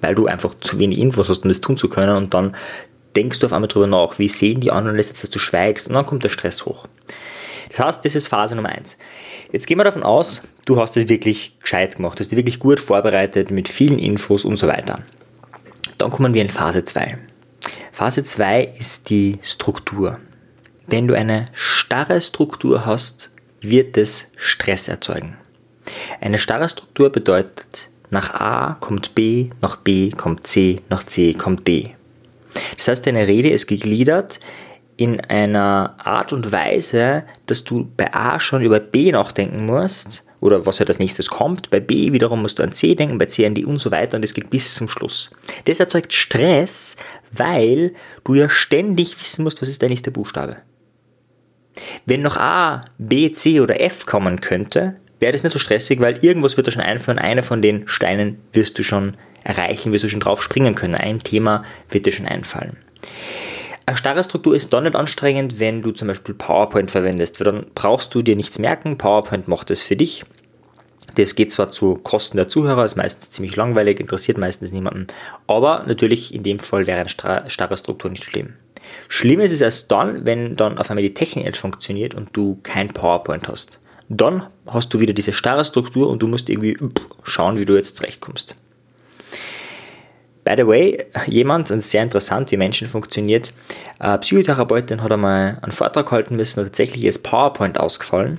weil 0.00 0.14
du 0.14 0.26
einfach 0.26 0.54
zu 0.60 0.78
wenig 0.78 1.00
Infos 1.00 1.28
hast, 1.28 1.42
um 1.42 1.48
das 1.48 1.60
tun 1.60 1.76
zu 1.76 1.88
können 1.88 2.16
und 2.16 2.34
dann 2.34 2.54
denkst 3.16 3.40
du 3.40 3.46
auf 3.46 3.52
einmal 3.52 3.66
drüber 3.66 3.88
nach, 3.88 4.20
wie 4.20 4.28
sehen 4.28 4.60
die 4.60 4.70
anderen 4.70 4.96
das 4.96 5.08
jetzt, 5.08 5.24
dass 5.24 5.30
du 5.30 5.40
schweigst 5.40 5.88
und 5.88 5.94
dann 5.94 6.06
kommt 6.06 6.22
der 6.22 6.28
Stress 6.28 6.66
hoch. 6.66 6.86
Das 7.76 7.86
heißt, 7.86 8.04
das 8.06 8.14
ist 8.14 8.28
Phase 8.28 8.54
Nummer 8.56 8.70
eins. 8.70 8.96
Jetzt 9.52 9.66
gehen 9.66 9.78
wir 9.78 9.84
davon 9.84 10.02
aus, 10.02 10.42
du 10.64 10.80
hast 10.80 10.96
es 10.96 11.10
wirklich 11.10 11.58
gescheit 11.60 11.96
gemacht, 11.96 12.18
du 12.18 12.20
hast 12.20 12.30
dich 12.30 12.38
wirklich 12.38 12.58
gut 12.58 12.80
vorbereitet 12.80 13.50
mit 13.50 13.68
vielen 13.68 13.98
Infos 13.98 14.46
und 14.46 14.56
so 14.56 14.66
weiter. 14.66 15.00
Dann 15.98 16.10
kommen 16.10 16.32
wir 16.32 16.40
in 16.40 16.48
Phase 16.48 16.84
2. 16.84 17.18
Phase 17.92 18.24
2 18.24 18.72
ist 18.78 19.10
die 19.10 19.38
Struktur. 19.42 20.18
Wenn 20.86 21.06
du 21.06 21.14
eine 21.14 21.46
starre 21.52 22.20
Struktur 22.22 22.86
hast, 22.86 23.30
wird 23.60 23.98
es 23.98 24.28
Stress 24.36 24.88
erzeugen. 24.88 25.36
Eine 26.20 26.38
starre 26.38 26.68
Struktur 26.70 27.10
bedeutet, 27.10 27.90
nach 28.08 28.34
A 28.40 28.78
kommt 28.80 29.14
B, 29.14 29.50
nach 29.60 29.76
B 29.76 30.10
kommt 30.10 30.46
C, 30.46 30.80
nach 30.88 31.04
C 31.04 31.34
kommt 31.34 31.66
D. 31.68 31.90
Das 32.78 32.88
heißt, 32.88 33.06
deine 33.06 33.26
Rede 33.26 33.50
ist 33.50 33.66
gegliedert 33.66 34.40
in 34.96 35.20
einer 35.20 35.94
Art 35.98 36.32
und 36.32 36.52
Weise, 36.52 37.24
dass 37.46 37.64
du 37.64 37.88
bei 37.96 38.12
A 38.14 38.40
schon 38.40 38.62
über 38.62 38.80
B 38.80 39.12
nachdenken 39.12 39.66
musst 39.66 40.24
oder 40.40 40.64
was 40.64 40.78
halt 40.78 40.88
als 40.88 40.98
nächstes 40.98 41.28
kommt. 41.28 41.70
Bei 41.70 41.80
B 41.80 42.12
wiederum 42.12 42.42
musst 42.42 42.58
du 42.58 42.62
an 42.62 42.72
C 42.72 42.94
denken, 42.94 43.18
bei 43.18 43.26
C 43.26 43.46
an 43.46 43.54
D 43.54 43.64
und 43.64 43.78
so 43.78 43.90
weiter 43.90 44.16
und 44.16 44.24
es 44.24 44.34
geht 44.34 44.50
bis 44.50 44.74
zum 44.74 44.88
Schluss. 44.88 45.30
Das 45.66 45.80
erzeugt 45.80 46.12
Stress, 46.12 46.96
weil 47.30 47.92
du 48.24 48.34
ja 48.34 48.48
ständig 48.48 49.18
wissen 49.20 49.44
musst, 49.44 49.60
was 49.60 49.68
ist 49.68 49.82
der 49.82 49.90
nächste 49.90 50.10
Buchstabe. 50.10 50.58
Wenn 52.06 52.22
noch 52.22 52.38
A, 52.38 52.84
B, 52.96 53.30
C 53.32 53.60
oder 53.60 53.80
F 53.80 54.06
kommen 54.06 54.40
könnte, 54.40 54.96
wäre 55.20 55.32
das 55.32 55.42
nicht 55.42 55.52
so 55.52 55.58
stressig, 55.58 56.00
weil 56.00 56.18
irgendwas 56.24 56.56
wird 56.56 56.66
da 56.66 56.70
schon 56.70 56.82
einfallen. 56.82 57.18
Einer 57.18 57.42
von 57.42 57.60
den 57.60 57.86
Steinen 57.86 58.38
wirst 58.52 58.78
du 58.78 58.82
schon 58.82 59.16
erreichen, 59.44 59.92
wirst 59.92 60.04
du 60.04 60.08
schon 60.08 60.20
drauf 60.20 60.42
springen 60.42 60.74
können. 60.74 60.94
Ein 60.94 61.20
Thema 61.20 61.64
wird 61.90 62.06
dir 62.06 62.12
schon 62.12 62.26
einfallen. 62.26 62.76
Eine 63.88 63.96
starre 63.96 64.24
Struktur 64.24 64.56
ist 64.56 64.72
dann 64.72 64.82
nicht 64.82 64.96
anstrengend, 64.96 65.60
wenn 65.60 65.80
du 65.80 65.92
zum 65.92 66.08
Beispiel 66.08 66.34
PowerPoint 66.34 66.90
verwendest, 66.90 67.38
weil 67.38 67.44
dann 67.44 67.66
brauchst 67.76 68.12
du 68.16 68.22
dir 68.22 68.34
nichts 68.34 68.58
merken. 68.58 68.98
PowerPoint 68.98 69.46
macht 69.46 69.70
es 69.70 69.82
für 69.82 69.94
dich. 69.94 70.24
Das 71.14 71.36
geht 71.36 71.52
zwar 71.52 71.68
zu 71.68 71.94
Kosten 71.94 72.36
der 72.36 72.48
Zuhörer, 72.48 72.84
ist 72.84 72.96
meistens 72.96 73.30
ziemlich 73.30 73.54
langweilig, 73.54 74.00
interessiert 74.00 74.38
meistens 74.38 74.72
niemanden, 74.72 75.06
aber 75.46 75.84
natürlich 75.86 76.34
in 76.34 76.42
dem 76.42 76.58
Fall 76.58 76.86
wäre 76.88 77.00
eine 77.00 77.48
starre 77.48 77.76
Struktur 77.76 78.10
nicht 78.10 78.24
schlimm. 78.24 78.54
Schlimm 79.08 79.38
ist 79.38 79.52
es 79.52 79.60
erst 79.60 79.90
dann, 79.92 80.26
wenn 80.26 80.56
dann 80.56 80.78
auf 80.78 80.90
einmal 80.90 81.02
die 81.02 81.14
Technik 81.14 81.46
nicht 81.46 81.56
funktioniert 81.56 82.14
und 82.14 82.36
du 82.36 82.58
kein 82.64 82.88
PowerPoint 82.88 83.46
hast. 83.46 83.80
Dann 84.08 84.42
hast 84.66 84.92
du 84.92 85.00
wieder 85.00 85.12
diese 85.12 85.32
starre 85.32 85.64
Struktur 85.64 86.10
und 86.10 86.20
du 86.20 86.26
musst 86.26 86.50
irgendwie 86.50 86.76
schauen, 87.22 87.58
wie 87.58 87.64
du 87.64 87.76
jetzt 87.76 87.96
zurechtkommst. 87.96 88.56
By 90.46 90.54
the 90.56 90.64
way, 90.64 91.04
jemand, 91.26 91.72
und 91.72 91.82
sehr 91.82 92.04
interessant, 92.04 92.52
wie 92.52 92.56
Menschen 92.56 92.86
funktioniert, 92.86 93.52
eine 93.98 94.18
Psychotherapeutin 94.18 95.02
hat 95.02 95.10
einmal 95.10 95.58
einen 95.60 95.72
Vortrag 95.72 96.12
halten 96.12 96.36
müssen 96.36 96.60
und 96.60 96.66
tatsächlich 96.66 97.04
ist 97.04 97.24
PowerPoint 97.24 97.80
ausgefallen 97.80 98.38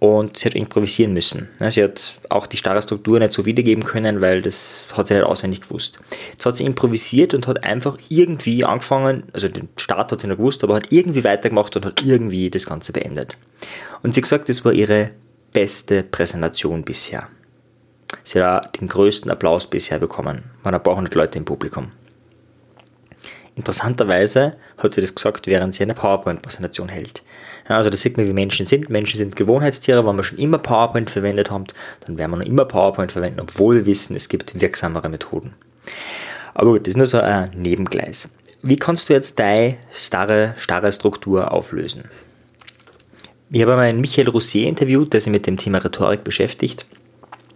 und 0.00 0.36
sie 0.36 0.48
hat 0.48 0.56
improvisieren 0.56 1.12
müssen. 1.12 1.48
Sie 1.68 1.84
hat 1.84 2.16
auch 2.30 2.48
die 2.48 2.56
starre 2.56 2.82
Struktur 2.82 3.20
nicht 3.20 3.32
so 3.32 3.46
wiedergeben 3.46 3.84
können, 3.84 4.20
weil 4.20 4.40
das 4.40 4.86
hat 4.94 5.06
sie 5.06 5.14
nicht 5.14 5.22
auswendig 5.22 5.60
gewusst. 5.60 6.00
Jetzt 6.32 6.44
hat 6.44 6.56
sie 6.56 6.64
improvisiert 6.64 7.32
und 7.32 7.46
hat 7.46 7.62
einfach 7.62 7.96
irgendwie 8.08 8.64
angefangen, 8.64 9.22
also 9.32 9.46
den 9.46 9.68
Start 9.76 10.10
hat 10.10 10.18
sie 10.18 10.26
noch 10.26 10.38
gewusst, 10.38 10.64
aber 10.64 10.74
hat 10.74 10.90
irgendwie 10.90 11.22
weitergemacht 11.22 11.76
und 11.76 11.86
hat 11.86 12.02
irgendwie 12.04 12.50
das 12.50 12.66
Ganze 12.66 12.92
beendet. 12.92 13.36
Und 14.02 14.14
sie 14.14 14.18
hat 14.18 14.24
gesagt, 14.24 14.48
das 14.48 14.64
war 14.64 14.72
ihre 14.72 15.10
beste 15.52 16.02
Präsentation 16.02 16.82
bisher. 16.82 17.28
Sie 18.22 18.42
hat 18.42 18.80
den 18.80 18.88
größten 18.88 19.30
Applaus 19.30 19.66
bisher 19.66 19.98
bekommen. 19.98 20.44
Waren 20.62 20.74
ein 20.74 20.82
paar 20.82 20.96
hundert 20.96 21.14
Leute 21.14 21.38
im 21.38 21.44
Publikum. 21.44 21.92
Interessanterweise 23.56 24.52
hat 24.76 24.92
sie 24.92 25.00
das 25.00 25.14
gesagt, 25.14 25.46
während 25.46 25.74
sie 25.74 25.82
eine 25.82 25.94
PowerPoint-Präsentation 25.94 26.90
hält. 26.90 27.22
Ja, 27.68 27.76
also 27.76 27.88
da 27.88 27.96
sieht 27.96 28.16
man, 28.18 28.28
wie 28.28 28.34
Menschen 28.34 28.66
sind. 28.66 28.90
Menschen 28.90 29.16
sind 29.16 29.34
Gewohnheitstiere. 29.34 30.06
Wenn 30.06 30.16
wir 30.16 30.22
schon 30.22 30.38
immer 30.38 30.58
PowerPoint 30.58 31.10
verwendet 31.10 31.50
haben, 31.50 31.64
dann 32.06 32.18
werden 32.18 32.32
wir 32.32 32.36
noch 32.36 32.46
immer 32.46 32.66
PowerPoint 32.66 33.12
verwenden, 33.12 33.40
obwohl 33.40 33.76
wir 33.76 33.86
wissen, 33.86 34.14
es 34.14 34.28
gibt 34.28 34.60
wirksamere 34.60 35.08
Methoden. 35.08 35.54
Aber 36.52 36.72
gut, 36.72 36.82
das 36.82 36.92
ist 36.92 36.96
nur 36.96 37.06
so 37.06 37.18
ein 37.18 37.50
Nebengleis. 37.56 38.28
Wie 38.62 38.76
kannst 38.76 39.08
du 39.08 39.14
jetzt 39.14 39.38
deine 39.38 39.76
starre, 39.90 40.54
starre 40.58 40.92
Struktur 40.92 41.50
auflösen? 41.50 42.04
Ich 43.50 43.62
habe 43.62 43.72
einmal 43.72 43.86
einen 43.86 44.00
Michael 44.00 44.28
Roussier 44.28 44.68
interviewt, 44.68 45.12
der 45.12 45.20
sich 45.20 45.32
mit 45.32 45.46
dem 45.46 45.56
Thema 45.56 45.78
Rhetorik 45.78 46.24
beschäftigt 46.24 46.84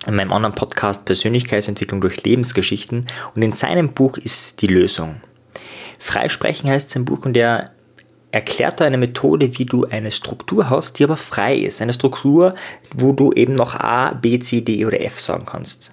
in 0.07 0.17
meinem 0.17 0.33
anderen 0.33 0.55
Podcast 0.55 1.05
Persönlichkeitsentwicklung 1.05 2.01
durch 2.01 2.23
Lebensgeschichten 2.25 3.07
und 3.35 3.43
in 3.43 3.53
seinem 3.53 3.91
Buch 3.91 4.17
ist 4.17 4.63
die 4.63 4.67
Lösung. 4.67 5.21
Freisprechen 5.99 6.71
heißt 6.71 6.91
sein 6.91 7.05
Buch 7.05 7.27
und 7.27 7.37
er 7.37 7.73
erklärt 8.33 8.81
da 8.81 8.85
eine 8.85 8.97
Methode, 8.97 9.59
wie 9.59 9.67
du 9.67 9.85
eine 9.85 10.11
Struktur 10.11 10.71
hast, 10.71 10.99
die 10.99 11.05
aber 11.05 11.17
frei 11.17 11.57
ist. 11.57 11.83
Eine 11.83 11.93
Struktur, 11.93 12.55
wo 12.95 13.13
du 13.13 13.33
eben 13.33 13.55
noch 13.55 13.75
A, 13.75 14.13
B, 14.13 14.39
C, 14.39 14.61
D 14.61 14.87
oder 14.87 15.01
F 15.03 15.21
sagen 15.21 15.45
kannst. 15.47 15.93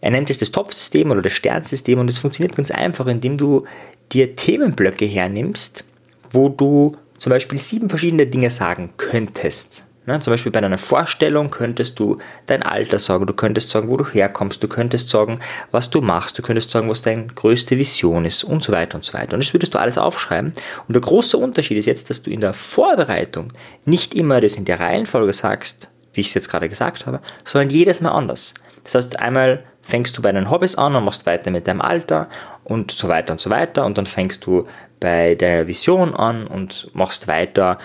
Er 0.00 0.10
nennt 0.10 0.30
es 0.30 0.38
das 0.38 0.50
Topfsystem 0.50 1.10
oder 1.10 1.22
das 1.22 1.32
Sternsystem 1.32 1.98
und 1.98 2.10
es 2.10 2.18
funktioniert 2.18 2.56
ganz 2.56 2.72
einfach, 2.72 3.06
indem 3.06 3.38
du 3.38 3.64
dir 4.10 4.34
Themenblöcke 4.34 5.06
hernimmst, 5.06 5.84
wo 6.32 6.48
du 6.48 6.96
zum 7.18 7.30
Beispiel 7.30 7.58
sieben 7.58 7.88
verschiedene 7.88 8.26
Dinge 8.26 8.50
sagen 8.50 8.90
könntest. 8.96 9.86
Ne, 10.04 10.18
zum 10.18 10.32
Beispiel 10.32 10.50
bei 10.50 10.58
einer 10.58 10.78
Vorstellung 10.78 11.50
könntest 11.50 11.96
du 12.00 12.18
dein 12.46 12.64
Alter 12.64 12.98
sagen, 12.98 13.24
du 13.24 13.34
könntest 13.34 13.70
sagen, 13.70 13.88
wo 13.88 13.96
du 13.96 14.04
herkommst, 14.04 14.60
du 14.60 14.66
könntest 14.66 15.08
sagen, 15.08 15.38
was 15.70 15.90
du 15.90 16.00
machst, 16.00 16.36
du 16.36 16.42
könntest 16.42 16.72
sagen, 16.72 16.88
was 16.88 17.02
deine 17.02 17.28
größte 17.28 17.78
Vision 17.78 18.24
ist 18.24 18.42
und 18.42 18.64
so 18.64 18.72
weiter 18.72 18.96
und 18.96 19.04
so 19.04 19.14
weiter. 19.14 19.34
Und 19.34 19.44
das 19.44 19.54
würdest 19.54 19.74
du 19.74 19.78
alles 19.78 19.98
aufschreiben. 19.98 20.54
Und 20.88 20.94
der 20.94 21.00
große 21.00 21.36
Unterschied 21.38 21.78
ist 21.78 21.86
jetzt, 21.86 22.10
dass 22.10 22.20
du 22.20 22.30
in 22.30 22.40
der 22.40 22.52
Vorbereitung 22.52 23.52
nicht 23.84 24.12
immer 24.14 24.40
das 24.40 24.56
in 24.56 24.64
der 24.64 24.80
Reihenfolge 24.80 25.32
sagst, 25.32 25.88
wie 26.14 26.20
ich 26.20 26.28
es 26.28 26.34
jetzt 26.34 26.50
gerade 26.50 26.68
gesagt 26.68 27.06
habe, 27.06 27.20
sondern 27.44 27.70
jedes 27.70 28.00
Mal 28.00 28.10
anders. 28.10 28.54
Das 28.82 28.96
heißt, 28.96 29.20
einmal 29.20 29.62
fängst 29.82 30.18
du 30.18 30.22
bei 30.22 30.32
deinen 30.32 30.50
Hobbys 30.50 30.74
an 30.74 30.96
und 30.96 31.04
machst 31.04 31.26
weiter 31.26 31.52
mit 31.52 31.68
deinem 31.68 31.80
Alter 31.80 32.28
und 32.64 32.90
so 32.90 33.06
weiter 33.06 33.32
und 33.32 33.40
so 33.40 33.50
weiter 33.50 33.84
und 33.84 33.98
dann 33.98 34.06
fängst 34.06 34.44
du 34.46 34.66
bei 35.02 35.34
deiner 35.34 35.66
Vision 35.66 36.14
an 36.14 36.46
und 36.46 36.88
machst 36.94 37.26
weiter 37.26 37.78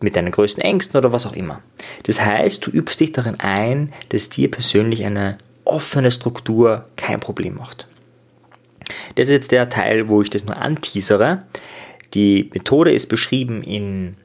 mit 0.00 0.16
deinen 0.16 0.30
größten 0.30 0.62
Ängsten 0.62 0.98
oder 0.98 1.14
was 1.14 1.24
auch 1.24 1.32
immer. 1.32 1.62
Das 2.02 2.20
heißt, 2.20 2.66
du 2.66 2.70
übst 2.70 3.00
dich 3.00 3.12
darin 3.12 3.40
ein, 3.40 3.90
dass 4.10 4.28
dir 4.28 4.50
persönlich 4.50 5.04
eine 5.06 5.38
offene 5.64 6.10
Struktur 6.10 6.84
kein 6.96 7.20
Problem 7.20 7.54
macht. 7.54 7.88
Das 9.14 9.28
ist 9.28 9.32
jetzt 9.32 9.52
der 9.52 9.70
Teil, 9.70 10.10
wo 10.10 10.20
ich 10.20 10.28
das 10.28 10.44
nur 10.44 10.58
anteasere. 10.58 11.44
Die 12.12 12.50
Methode 12.52 12.92
ist 12.92 13.06
beschrieben 13.06 13.62
in 13.62 14.16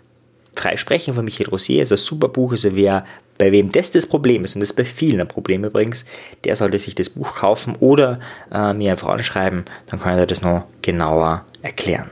Freisprechen 0.54 1.14
von 1.14 1.24
Michael 1.24 1.50
Rosier, 1.50 1.82
ist 1.82 1.94
ein 1.94 1.98
super 1.98 2.28
Buch, 2.28 2.52
also 2.52 2.76
wer 2.76 3.06
bei 3.38 3.54
wem 3.54 3.72
das 3.72 3.90
das 3.90 4.06
Problem 4.06 4.44
ist, 4.44 4.56
und 4.56 4.60
das 4.60 4.72
ist 4.72 4.76
bei 4.76 4.86
vielen 4.86 5.22
ein 5.22 5.28
Problem 5.28 5.64
übrigens, 5.64 6.06
der 6.44 6.58
sollte 6.58 6.78
sich 6.78 6.94
das 6.94 7.10
Buch 7.10 7.36
kaufen 7.36 7.76
oder 7.80 8.20
äh, 8.54 8.74
mir 8.74 8.92
einfach 8.92 9.08
anschreiben, 9.08 9.64
dann 9.88 10.00
kann 10.02 10.20
ich 10.20 10.28
das 10.28 10.42
noch 10.42 10.66
genauer 10.82 11.46
erklären. 11.62 12.10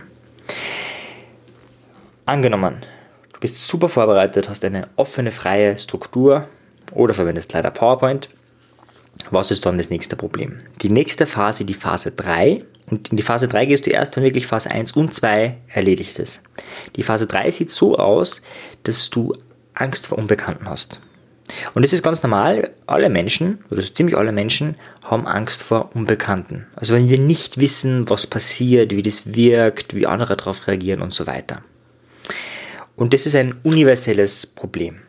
Angenommen, 2.25 2.84
du 3.34 3.39
bist 3.39 3.67
super 3.67 3.89
vorbereitet, 3.89 4.48
hast 4.48 4.63
eine 4.63 4.88
offene, 4.96 5.31
freie 5.31 5.77
Struktur 5.77 6.48
oder 6.93 7.13
verwendest 7.13 7.51
leider 7.53 7.72
PowerPoint. 7.72 8.29
Was 9.29 9.51
ist 9.51 9.65
dann 9.65 9.77
das 9.77 9.89
nächste 9.89 10.15
Problem? 10.15 10.62
Die 10.81 10.89
nächste 10.89 11.25
Phase, 11.25 11.65
die 11.65 11.74
Phase 11.74 12.12
3. 12.12 12.60
Und 12.89 13.10
in 13.10 13.17
die 13.17 13.24
Phase 13.24 13.48
3 13.48 13.65
gehst 13.65 13.86
du 13.86 13.89
erst, 13.91 14.15
wenn 14.15 14.24
wirklich 14.24 14.48
Phase 14.48 14.72
1 14.72 14.93
und 14.93 15.13
2 15.13 15.58
erledigt 15.67 16.20
ist. 16.20 16.43
Die 16.96 17.03
Phase 17.03 17.27
3 17.27 17.51
sieht 17.51 17.72
so 17.72 17.98
aus, 17.98 18.41
dass 18.84 19.10
du 19.10 19.36
Angst 19.74 20.08
vor 20.08 20.17
Unbekannten 20.17 20.67
hast. 20.70 21.00
Und 21.74 21.84
das 21.84 21.93
ist 21.93 22.03
ganz 22.03 22.24
normal. 22.24 22.72
Alle 22.88 23.10
Menschen, 23.10 23.63
oder 23.70 23.81
so 23.81 23.91
ziemlich 23.91 24.17
alle 24.17 24.31
Menschen, 24.31 24.75
haben 25.03 25.27
Angst 25.27 25.63
vor 25.63 25.89
Unbekannten. 25.93 26.67
Also 26.75 26.93
wenn 26.93 27.10
wir 27.10 27.20
nicht 27.20 27.60
wissen, 27.60 28.10
was 28.10 28.27
passiert, 28.27 28.91
wie 28.91 29.01
das 29.01 29.34
wirkt, 29.34 29.96
wie 29.96 30.08
andere 30.08 30.38
darauf 30.38 30.67
reagieren 30.67 31.01
und 31.01 31.13
so 31.13 31.27
weiter. 31.27 31.63
Und 32.96 33.13
das 33.13 33.25
ist 33.25 33.36
ein 33.36 33.55
universelles 33.63 34.46
Problem. 34.46 35.01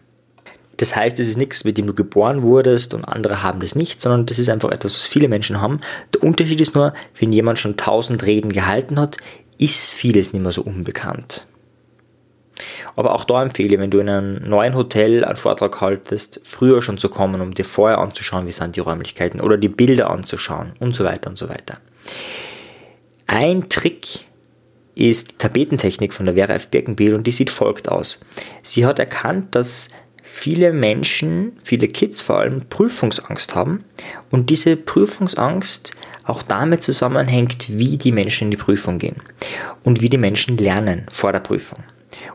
Das 0.79 0.97
heißt, 0.97 1.21
es 1.21 1.29
ist 1.29 1.37
nichts, 1.37 1.65
mit 1.65 1.79
dem 1.79 1.87
du 1.87 1.95
geboren 1.95 2.43
wurdest 2.43 2.95
und 2.95 3.05
andere 3.05 3.43
haben 3.43 3.61
das 3.61 3.75
nicht, 3.75 4.01
sondern 4.01 4.27
das 4.27 4.39
ist 4.39 4.49
einfach 4.49 4.71
etwas, 4.71 4.95
was 4.95 5.07
viele 5.07 5.29
Menschen 5.29 5.61
haben. 5.61 5.81
Der 6.15 6.23
Unterschied 6.23 6.61
ist 6.61 6.75
nur, 6.75 6.95
wenn 7.21 7.33
jemand 7.33 7.59
schon 7.59 7.77
tausend 7.77 8.25
Reden 8.25 8.53
gehalten 8.53 8.99
hat, 8.99 9.17
ist 9.59 9.93
vieles 9.93 10.33
nicht 10.33 10.43
mehr 10.43 10.53
so 10.53 10.63
unbekannt. 10.63 11.47
Aber 12.97 13.15
auch 13.15 13.25
da 13.25 13.43
empfehle 13.43 13.75
ich, 13.75 13.81
wenn 13.81 13.91
du 13.91 13.99
in 13.99 14.09
einem 14.09 14.49
neuen 14.49 14.75
Hotel 14.75 15.25
einen 15.25 15.37
Vortrag 15.37 15.81
haltest, 15.81 16.41
früher 16.43 16.83
schon 16.83 16.99
zu 16.99 17.09
kommen, 17.09 17.41
um 17.41 17.55
dir 17.55 17.65
vorher 17.65 17.99
anzuschauen, 17.99 18.47
wie 18.47 18.53
sind 18.53 18.77
die 18.77 18.81
Räumlichkeiten 18.81 19.41
oder 19.41 19.57
die 19.57 19.69
Bilder 19.69 20.11
anzuschauen 20.11 20.73
und 20.81 20.95
so 20.95 21.05
weiter 21.05 21.31
und 21.31 21.39
so 21.39 21.49
weiter. 21.49 21.79
Ein 23.27 23.69
Trick 23.69 24.27
ist 24.95 25.33
die 25.33 25.39
Tapetentechnik 25.39 26.13
von 26.13 26.27
der 26.27 26.35
Vera 26.35 26.53
F. 26.55 26.69
Birkenbiel 26.69 27.15
und 27.15 27.27
die 27.27 27.31
sieht 27.31 27.51
folgt 27.51 27.89
aus. 27.89 28.21
Sie 28.63 28.85
hat 28.85 28.99
erkannt, 28.99 29.55
dass 29.55 29.89
viele 30.23 30.73
Menschen, 30.73 31.59
viele 31.63 31.89
Kids 31.89 32.21
vor 32.21 32.39
allem, 32.39 32.69
Prüfungsangst 32.69 33.55
haben 33.55 33.85
und 34.31 34.51
diese 34.51 34.77
Prüfungsangst 34.77 35.93
auch 36.25 36.43
damit 36.43 36.83
zusammenhängt, 36.83 37.67
wie 37.79 37.97
die 37.97 38.13
Menschen 38.13 38.45
in 38.45 38.51
die 38.53 38.57
Prüfung 38.57 38.99
gehen 38.99 39.17
und 39.83 40.01
wie 40.01 40.09
die 40.09 40.19
Menschen 40.19 40.57
lernen 40.57 41.07
vor 41.11 41.33
der 41.33 41.41
Prüfung. 41.41 41.81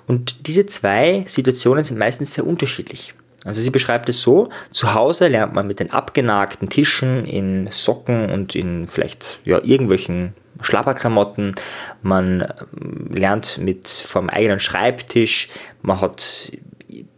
Und 0.08 0.48
diese 0.48 0.66
zwei 0.66 1.24
Situationen 1.28 1.84
sind 1.84 1.98
meistens 1.98 2.34
sehr 2.34 2.46
unterschiedlich. 2.46 3.14
Also 3.46 3.62
sie 3.62 3.70
beschreibt 3.70 4.10
es 4.10 4.22
so, 4.22 4.50
zu 4.72 4.94
Hause 4.94 5.28
lernt 5.28 5.54
man 5.54 5.68
mit 5.68 5.80
den 5.80 5.92
abgenagten 5.92 6.70
Tischen 6.70 7.26
in 7.26 7.70
Socken 7.72 8.30
und 8.30 8.56
in 8.56 8.88
vielleicht 8.88 9.40
ja, 9.46 9.64
irgendwelchen 9.64 10.34
Schlapperklamotten, 10.62 11.56
man 12.02 12.42
ähm, 12.42 13.12
lernt 13.14 13.58
mit 13.60 13.88
vom 13.88 14.30
eigenen 14.30 14.60
Schreibtisch, 14.60 15.50
man 15.82 16.02
hat 16.02 16.52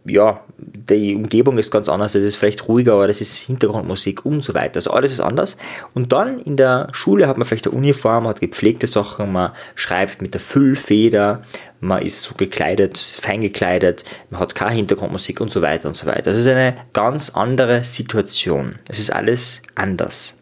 ja, 0.04 0.40
die 0.58 1.14
Umgebung 1.14 1.58
ist 1.58 1.70
ganz 1.70 1.88
anders, 1.88 2.14
es 2.14 2.24
ist 2.24 2.36
vielleicht 2.36 2.68
ruhiger, 2.68 2.94
aber 2.94 3.06
das 3.06 3.20
ist 3.20 3.36
Hintergrundmusik 3.42 4.24
und 4.24 4.42
so 4.42 4.54
weiter. 4.54 4.76
Also 4.76 4.92
alles 4.92 5.12
ist 5.12 5.20
anders. 5.20 5.56
Und 5.94 6.12
dann 6.12 6.38
in 6.40 6.56
der 6.56 6.88
Schule 6.92 7.28
hat 7.28 7.36
man 7.36 7.46
vielleicht 7.46 7.66
eine 7.66 7.76
Uniform, 7.76 8.26
hat 8.26 8.40
gepflegte 8.40 8.86
Sachen, 8.86 9.32
man 9.32 9.52
schreibt 9.74 10.22
mit 10.22 10.34
der 10.34 10.40
Füllfeder, 10.40 11.42
man 11.80 12.02
ist 12.02 12.22
so 12.22 12.34
gekleidet, 12.34 12.98
fein 12.98 13.40
gekleidet, 13.40 14.04
man 14.30 14.40
hat 14.40 14.54
keine 14.54 14.76
Hintergrundmusik 14.76 15.40
und 15.40 15.50
so 15.50 15.62
weiter 15.62 15.88
und 15.88 15.96
so 15.96 16.06
weiter. 16.06 16.22
Das 16.22 16.38
ist 16.38 16.48
eine 16.48 16.76
ganz 16.92 17.30
andere 17.30 17.84
Situation. 17.84 18.76
Es 18.88 18.98
ist 18.98 19.12
alles 19.12 19.62
anders. 19.74 20.38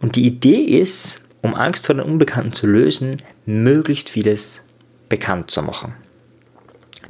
Und 0.00 0.16
die 0.16 0.26
Idee 0.26 0.62
ist, 0.62 1.22
um 1.42 1.54
Angst 1.54 1.86
vor 1.86 1.94
den 1.94 2.04
Unbekannten 2.04 2.52
zu 2.52 2.66
lösen, 2.66 3.16
möglichst 3.46 4.10
vieles 4.10 4.62
bekannt 5.08 5.50
zu 5.50 5.62
machen. 5.62 5.94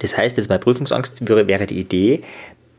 Das 0.02 0.16
heißt, 0.16 0.36
jetzt 0.36 0.48
bei 0.48 0.58
Prüfungsangst 0.58 1.26
wäre 1.26 1.66
die 1.66 1.78
Idee, 1.78 2.22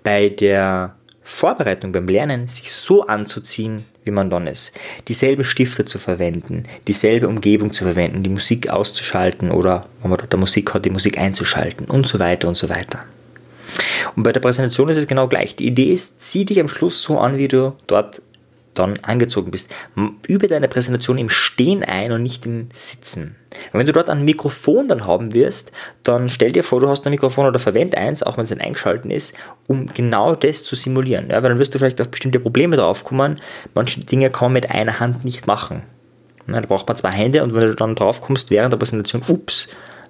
bei 0.04 0.30
der 0.30 0.96
Vorbereitung 1.24 1.94
beim 1.94 2.08
Lernen 2.08 2.50
sich 2.50 2.72
so 2.72 3.08
anzuziehen, 3.08 3.86
wie 4.04 4.12
man 4.12 4.30
dann 4.30 4.46
ist. 4.46 4.74
Dieselben 5.08 5.46
Stifte 5.46 5.86
zu 5.86 5.98
verwenden, 5.98 6.66
dieselbe 6.86 7.30
Umgebung 7.30 7.72
zu 7.72 7.86
verwenden, 7.86 8.24
die 8.24 8.30
Musik 8.30 8.70
auszuschalten 8.70 9.50
oder, 9.50 9.82
wenn 10.02 10.10
man 10.10 10.20
dort 10.20 10.38
Musik 10.38 10.74
hat, 10.74 10.84
die 10.84 10.90
Musik 10.90 11.18
einzuschalten 11.18 11.88
und 11.88 12.06
so 12.06 12.20
weiter 12.20 12.50
und 12.50 12.56
so 12.56 12.68
weiter. 12.68 13.00
Und 14.18 14.24
bei 14.24 14.34
der 14.34 14.42
Präsentation 14.42 14.90
ist 14.90 14.98
es 14.98 15.08
genau 15.08 15.30
gleich. 15.30 15.56
Die 15.56 15.66
Idee 15.66 15.94
ist, 15.94 16.20
zieh 16.20 16.44
dich 16.44 16.60
am 16.60 16.68
Schluss 16.68 17.02
so 17.02 17.18
an, 17.20 17.38
wie 17.38 17.48
du 17.48 17.74
dort 17.88 18.22
dann 18.74 18.98
angezogen 19.02 19.52
bist. 19.52 19.74
Übe 20.28 20.48
deine 20.48 20.68
Präsentation 20.68 21.18
im 21.18 21.30
Stehen 21.30 21.84
ein 21.84 22.12
und 22.12 22.24
nicht 22.24 22.46
im 22.46 22.70
Sitzen. 22.72 23.36
Und 23.72 23.80
wenn 23.80 23.86
du 23.86 23.94
dort 23.94 24.10
ein 24.10 24.26
Mikrofon 24.26 24.88
dann 24.88 25.06
haben 25.06 25.34
wirst, 25.34 25.72
dann 26.04 26.30
stell 26.30 26.52
dir 26.52 26.64
vor, 26.64 26.80
du 26.80 26.90
hast 26.90 27.06
ein 27.06 27.12
Mikrofon 27.12 27.46
oder 27.46 27.60
verwend 27.60 27.96
eins, 27.96 28.24
auch 28.24 28.38
wenn 28.38 28.44
es 28.44 28.50
dann 28.50 28.62
eingeschalten 28.62 29.12
ist, 29.12 29.36
um 29.68 29.88
genau 29.88 30.36
das 30.36 30.64
zu 30.64 30.76
simulieren. 30.76 31.30
Ja, 31.30 31.44
weil 31.44 31.50
dann 31.50 31.60
wirst 31.60 31.76
du 31.76 31.80
vielleicht 31.80 32.02
auf 32.02 32.10
bestimmte 32.10 32.40
Probleme 32.40 32.76
draufkommen. 32.76 33.40
Manche 33.74 34.00
Dinge 34.00 34.30
kann 34.30 34.48
man 34.48 34.54
mit 34.54 34.72
einer 34.72 35.00
Hand 35.00 35.24
nicht 35.24 35.48
machen. 35.48 35.84
Ja, 36.48 36.60
da 36.60 36.68
braucht 36.68 36.88
man 36.88 36.98
zwei 36.98 37.12
Hände 37.12 37.44
und 37.44 37.54
wenn 37.54 37.62
du 37.62 37.76
dann 37.76 37.96
drauf 37.96 38.22
kommst 38.22 38.50
während 38.52 38.74
der 38.74 38.78
Präsentation, 38.78 39.24
ups, 39.28 39.70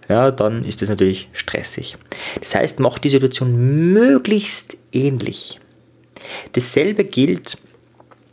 ja, 0.10 0.32
dann 0.32 0.66
ist 0.66 0.82
das 0.82 0.90
natürlich 0.90 1.30
stressig. 1.34 1.96
Das 2.40 2.56
heißt, 2.56 2.80
mach 2.80 3.00
die 3.00 3.10
Situation 3.10 3.94
möglichst 3.94 4.78
ähnlich. 4.92 5.60
Dasselbe 6.54 7.04
gilt 7.04 7.58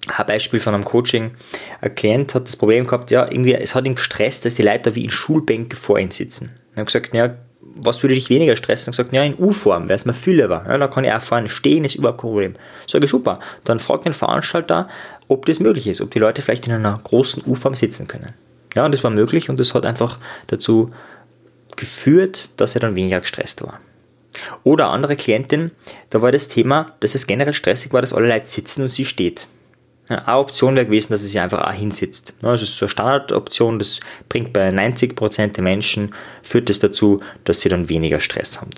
ein 0.09 0.27
Beispiel 0.27 0.61
von 0.61 0.75
einem 0.75 0.85
Coaching. 0.85 1.33
Ein 1.81 1.95
Klient 1.95 2.35
hat 2.35 2.47
das 2.47 2.57
Problem 2.57 2.87
gehabt, 2.87 3.11
ja, 3.11 3.31
irgendwie, 3.31 3.55
es 3.55 3.75
hat 3.75 3.87
ihn 3.87 3.95
gestresst, 3.95 4.45
dass 4.45 4.55
die 4.55 4.63
Leute 4.63 4.95
wie 4.95 5.05
in 5.05 5.11
Schulbänke 5.11 5.77
vor 5.77 5.99
ihm 5.99 6.11
sitzen. 6.11 6.55
Er 6.75 6.81
hat 6.81 6.87
gesagt, 6.87 7.15
ja, 7.15 7.35
was 7.61 8.03
würde 8.03 8.15
dich 8.15 8.31
weniger 8.31 8.57
stressen? 8.57 8.89
Er 8.89 8.93
hat 8.93 8.97
gesagt, 8.97 9.13
ja, 9.13 9.23
in 9.23 9.39
U-Form, 9.39 9.89
weil 9.89 9.97
es 9.97 10.05
mir 10.05 10.15
viel 10.15 10.41
lieber. 10.41 10.65
Ja, 10.67 10.79
da 10.79 10.89
kann 10.89 11.05
ich 11.05 11.13
auch 11.13 11.21
vorne 11.21 11.49
stehen, 11.49 11.85
ist 11.85 11.95
überhaupt 11.95 12.21
kein 12.21 12.31
Problem. 12.31 12.55
Sage 12.87 13.05
ich, 13.05 13.11
super. 13.11 13.41
Dann 13.65 13.79
fragt 13.79 14.07
den 14.07 14.15
Veranstalter, 14.15 14.89
ob 15.29 15.47
das 15.47 15.61
möglich 15.61 15.87
ist, 15.87 16.01
ob 16.01 16.11
die 16.11 16.19
Leute 16.19 16.43
vielleicht 16.43 16.67
in 16.67 16.73
einer 16.73 16.99
großen 17.03 17.43
U-Form 17.47 17.75
sitzen 17.75 18.09
können. 18.09 18.35
Ja, 18.75 18.85
und 18.85 18.93
das 18.93 19.05
war 19.05 19.11
möglich 19.11 19.51
und 19.51 19.59
das 19.59 19.75
hat 19.75 19.85
einfach 19.85 20.19
dazu 20.47 20.91
geführt, 21.77 22.61
dass 22.61 22.75
er 22.75 22.81
dann 22.81 22.95
weniger 22.95 23.21
gestresst 23.21 23.63
war. 23.63 23.81
Oder 24.65 24.91
andere 24.91 25.17
Klientin, 25.17 25.73
da 26.11 26.23
war 26.23 26.33
das 26.33 26.49
Thema, 26.49 26.95
dass 27.01 27.15
es 27.15 27.27
generell 27.27 27.53
stressig 27.53 27.93
war, 27.93 28.01
dass 28.01 28.13
alle 28.13 28.29
Leute 28.29 28.47
sitzen 28.47 28.83
und 28.83 28.91
sie 28.91 29.05
steht. 29.05 29.49
Eine 30.11 30.27
Option 30.39 30.75
wäre 30.75 30.87
gewesen, 30.87 31.13
dass 31.13 31.21
es 31.21 31.29
sich 31.31 31.41
einfach 31.41 31.63
auch 31.65 31.73
hinsitzt. 31.73 32.35
Das 32.43 32.63
ist 32.63 32.77
so 32.77 32.87
eine 32.87 32.91
Standardoption, 32.91 33.79
das 33.79 34.01
bringt 34.29 34.53
bei 34.53 34.69
90% 34.69 35.53
der 35.53 35.63
Menschen, 35.63 36.13
führt 36.43 36.69
das 36.69 36.81
dazu, 36.81 37.21
dass 37.45 37.61
sie 37.61 37.69
dann 37.69 37.89
weniger 37.89 38.19
Stress 38.19 38.61
haben. 38.61 38.71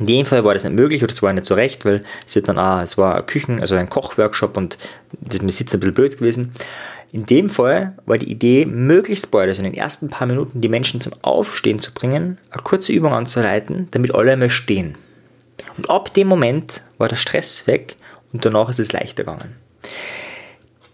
In 0.00 0.06
dem 0.06 0.24
Fall 0.24 0.42
war 0.42 0.54
das 0.54 0.64
nicht 0.64 0.72
möglich 0.72 1.02
oder 1.02 1.12
es 1.12 1.22
war 1.22 1.34
nicht 1.34 1.44
so 1.44 1.54
recht, 1.54 1.84
weil 1.84 2.02
es 2.26 2.32
dann 2.32 2.58
auch, 2.58 2.80
es 2.80 2.96
war 2.96 3.24
Küchen, 3.26 3.60
also 3.60 3.74
ein 3.74 3.90
Kochworkshop 3.90 4.56
und 4.56 4.78
das 5.20 5.42
mit 5.42 5.52
Sitzen 5.52 5.76
ein 5.76 5.80
bisschen 5.80 5.94
blöd 5.94 6.18
gewesen. 6.18 6.52
In 7.12 7.26
dem 7.26 7.50
Fall 7.50 7.94
war 8.06 8.16
die 8.16 8.30
Idee, 8.30 8.64
möglichst 8.64 9.30
bald, 9.30 9.48
also 9.48 9.62
in 9.62 9.70
den 9.70 9.78
ersten 9.78 10.08
paar 10.08 10.26
Minuten, 10.26 10.62
die 10.62 10.68
Menschen 10.68 11.02
zum 11.02 11.12
Aufstehen 11.20 11.78
zu 11.78 11.92
bringen, 11.92 12.38
eine 12.50 12.62
kurze 12.62 12.92
Übung 12.92 13.12
anzuleiten, 13.12 13.88
damit 13.90 14.14
alle 14.14 14.32
einmal 14.32 14.50
stehen. 14.50 14.96
Und 15.76 15.90
ab 15.90 16.14
dem 16.14 16.26
Moment 16.26 16.82
war 16.96 17.08
der 17.08 17.16
Stress 17.16 17.66
weg 17.66 17.96
und 18.32 18.46
danach 18.46 18.70
ist 18.70 18.80
es 18.80 18.92
leichter 18.92 19.24
gegangen. 19.24 19.65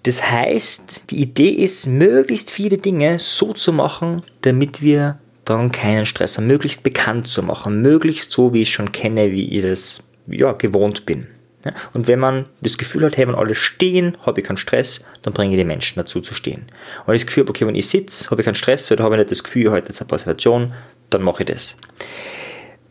Das 0.04 0.30
heißt, 0.30 1.10
die 1.10 1.22
Idee 1.22 1.50
ist, 1.50 1.86
möglichst 1.86 2.50
viele 2.50 2.78
Dinge 2.78 3.18
so 3.18 3.52
zu 3.52 3.72
machen, 3.72 4.22
damit 4.42 4.82
wir 4.82 5.18
dann 5.44 5.70
keinen 5.70 6.06
Stress 6.06 6.36
haben, 6.36 6.46
möglichst 6.46 6.82
bekannt 6.82 7.28
zu 7.28 7.42
machen, 7.42 7.82
möglichst 7.82 8.32
so, 8.32 8.52
wie 8.52 8.62
ich 8.62 8.70
schon 8.70 8.92
kenne, 8.92 9.30
wie 9.32 9.56
ich 9.56 9.62
das 9.62 10.02
ja, 10.26 10.52
gewohnt 10.52 11.06
bin. 11.06 11.26
Ja, 11.64 11.72
und 11.92 12.08
wenn 12.08 12.18
man 12.18 12.46
das 12.60 12.76
Gefühl 12.76 13.04
hat, 13.04 13.16
hey, 13.16 13.28
wenn 13.28 13.36
alle 13.36 13.54
stehen, 13.54 14.16
habe 14.22 14.40
ich 14.40 14.46
keinen 14.46 14.56
Stress, 14.56 15.04
dann 15.22 15.32
bringe 15.32 15.54
ich 15.54 15.60
die 15.60 15.64
Menschen 15.64 15.96
dazu 15.96 16.20
zu 16.20 16.34
stehen. 16.34 16.66
Und 17.06 17.14
das 17.14 17.24
Gefühl, 17.24 17.44
okay, 17.48 17.66
wenn 17.66 17.76
ich 17.76 17.88
sitze, 17.88 18.30
habe 18.30 18.40
ich 18.40 18.44
keinen 18.44 18.56
Stress, 18.56 18.90
weil 18.90 18.96
da 18.96 19.04
habe 19.04 19.14
ich 19.14 19.20
nicht 19.20 19.30
das 19.30 19.44
Gefühl, 19.44 19.70
heute 19.70 19.90
ist 19.90 20.00
eine 20.00 20.08
Präsentation, 20.08 20.72
dann 21.10 21.22
mache 21.22 21.44
ich 21.44 21.50
das. 21.50 21.76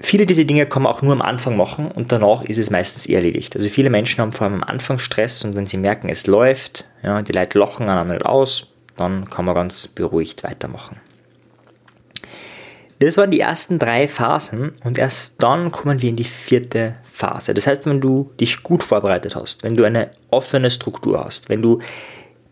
Viele 0.03 0.25
dieser 0.25 0.45
Dinge 0.45 0.65
kann 0.65 0.83
man 0.83 0.91
auch 0.91 1.01
nur 1.01 1.13
am 1.13 1.21
Anfang 1.21 1.55
machen 1.55 1.91
und 1.91 2.11
danach 2.11 2.43
ist 2.43 2.57
es 2.57 2.69
meistens 2.69 3.05
erledigt. 3.05 3.55
Also 3.55 3.69
viele 3.69 3.89
Menschen 3.89 4.19
haben 4.19 4.31
vor 4.31 4.47
allem 4.47 4.55
am 4.55 4.63
Anfang 4.63 4.99
Stress 4.99 5.43
und 5.45 5.55
wenn 5.55 5.67
sie 5.67 5.77
merken, 5.77 6.09
es 6.09 6.27
läuft, 6.27 6.87
ja, 7.03 7.21
die 7.21 7.31
Leute 7.31 7.59
lachen 7.59 7.87
einmal 7.87 8.17
nicht 8.17 8.25
aus, 8.25 8.67
dann 8.97 9.29
kann 9.29 9.45
man 9.45 9.55
ganz 9.55 9.87
beruhigt 9.87 10.43
weitermachen. 10.43 10.99
Das 12.99 13.17
waren 13.17 13.31
die 13.31 13.39
ersten 13.39 13.79
drei 13.79 14.07
Phasen 14.07 14.73
und 14.83 14.99
erst 14.99 15.41
dann 15.41 15.71
kommen 15.71 16.01
wir 16.01 16.09
in 16.09 16.15
die 16.15 16.23
vierte 16.23 16.97
Phase. 17.03 17.53
Das 17.53 17.65
heißt, 17.65 17.87
wenn 17.87 17.99
du 17.99 18.31
dich 18.39 18.61
gut 18.61 18.83
vorbereitet 18.83 19.35
hast, 19.35 19.63
wenn 19.63 19.75
du 19.75 19.83
eine 19.83 20.11
offene 20.29 20.69
Struktur 20.69 21.23
hast, 21.23 21.49
wenn 21.49 21.63
du 21.63 21.79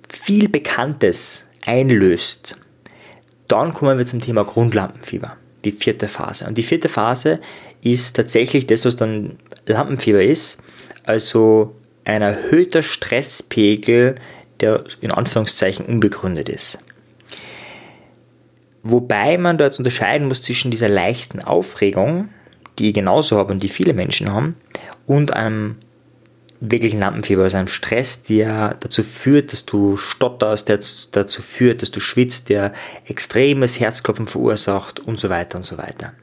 viel 0.08 0.50
Bekanntes 0.50 1.48
einlöst, 1.66 2.58
dann 3.48 3.74
kommen 3.74 3.98
wir 4.00 4.08
zum 4.08 4.22
Thema 4.22 4.44
Grundlampenfieber, 4.44 5.38
die 5.66 5.72
vierte 5.72 6.08
Phase. 6.08 6.48
Und 6.48 6.58
die 6.58 6.64
vierte 6.64 6.90
Phase 6.90 7.40
ist 7.82 8.16
tatsächlich 8.16 8.68
das, 8.68 8.86
was 8.86 8.96
dann 8.96 9.38
Lampenfieber 9.66 10.24
ist, 10.24 10.62
also 11.06 11.76
ein 12.06 12.22
erhöhter 12.22 12.84
Stresspegel, 12.84 14.16
der 14.60 14.84
in 15.02 15.12
Anführungszeichen 15.12 15.86
unbegründet 15.86 16.50
ist. 16.50 16.80
Wobei 18.84 19.38
man 19.38 19.58
da 19.58 19.66
jetzt 19.66 19.78
unterscheiden 19.78 20.28
muss 20.28 20.42
zwischen 20.42 20.72
dieser 20.72 20.90
leichten 20.90 21.42
Aufregung, 21.42 22.30
die 22.78 22.90
ich 22.90 22.94
genauso 22.94 23.38
habe 23.38 23.54
und 23.54 23.62
die 23.62 23.70
viele 23.70 23.94
Menschen 23.94 24.32
haben, 24.32 24.56
und 25.06 25.34
einem 25.34 25.78
wirklichen 26.62 27.00
Lampenfieber, 27.00 27.44
also 27.44 27.58
einem 27.58 27.68
Stress, 27.68 28.24
der 28.24 28.76
dazu 28.80 29.04
führt, 29.04 29.52
dass 29.52 29.66
du 29.66 29.98
stotterst, 29.98 30.68
der 30.70 30.80
dazu 31.12 31.42
führt, 31.42 31.82
dass 31.82 31.92
du 31.92 32.00
schwitzt, 32.00 32.50
der 32.50 32.74
extremes 33.06 33.80
Herzklopfen 33.80 34.28
verursacht 34.28 35.00
und 35.00 35.20
so 35.20 35.30
weiter 35.30 35.58
und 35.58 35.64
so 35.64 35.78
weiter. 35.78 36.14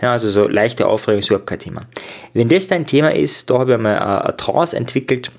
Ja, 0.00 0.12
also 0.12 0.28
so 0.28 0.48
leichte 0.48 0.86
Aufregung 0.86 1.20
ist 1.20 1.28
überhaupt 1.28 1.48
kein 1.48 1.58
Thema. 1.58 1.86
Wenn 2.32 2.48
das 2.48 2.68
dein 2.68 2.86
Thema 2.86 3.12
ist, 3.12 3.50
da 3.50 3.58
habe 3.58 3.72
ich 3.72 3.74
einmal 3.76 3.98
eine 3.98 4.36
Trance 4.36 4.76
entwickelt, 4.76 5.30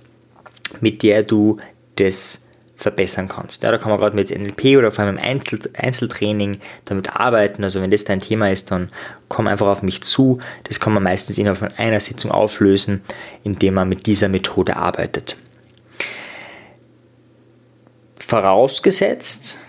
mit 0.79 1.03
der 1.03 1.23
du 1.23 1.57
das 1.95 2.42
verbessern 2.83 3.27
kannst. 3.29 3.63
Ja, 3.63 3.71
da 3.71 3.77
kann 3.77 3.89
man 3.89 3.99
gerade 3.99 4.15
mit 4.15 4.29
NLP 4.29 4.77
oder 4.77 4.91
vor 4.91 5.05
allem 5.05 5.17
im 5.17 5.23
Einzel 5.23 5.59
Einzeltraining 5.73 6.57
damit 6.85 7.15
arbeiten. 7.15 7.63
Also 7.63 7.81
wenn 7.81 7.89
das 7.89 8.03
dein 8.03 8.19
Thema 8.19 8.51
ist, 8.51 8.69
dann 8.69 8.89
komm 9.29 9.47
einfach 9.47 9.67
auf 9.67 9.81
mich 9.81 10.03
zu. 10.03 10.39
Das 10.65 10.79
kann 10.79 10.93
man 10.93 11.01
meistens 11.01 11.37
innerhalb 11.37 11.57
von 11.57 11.73
einer 11.77 11.99
Sitzung 11.99 12.29
auflösen, 12.29 13.01
indem 13.43 13.75
man 13.75 13.89
mit 13.89 14.05
dieser 14.05 14.27
Methode 14.27 14.75
arbeitet. 14.75 15.37
Vorausgesetzt, 18.19 19.59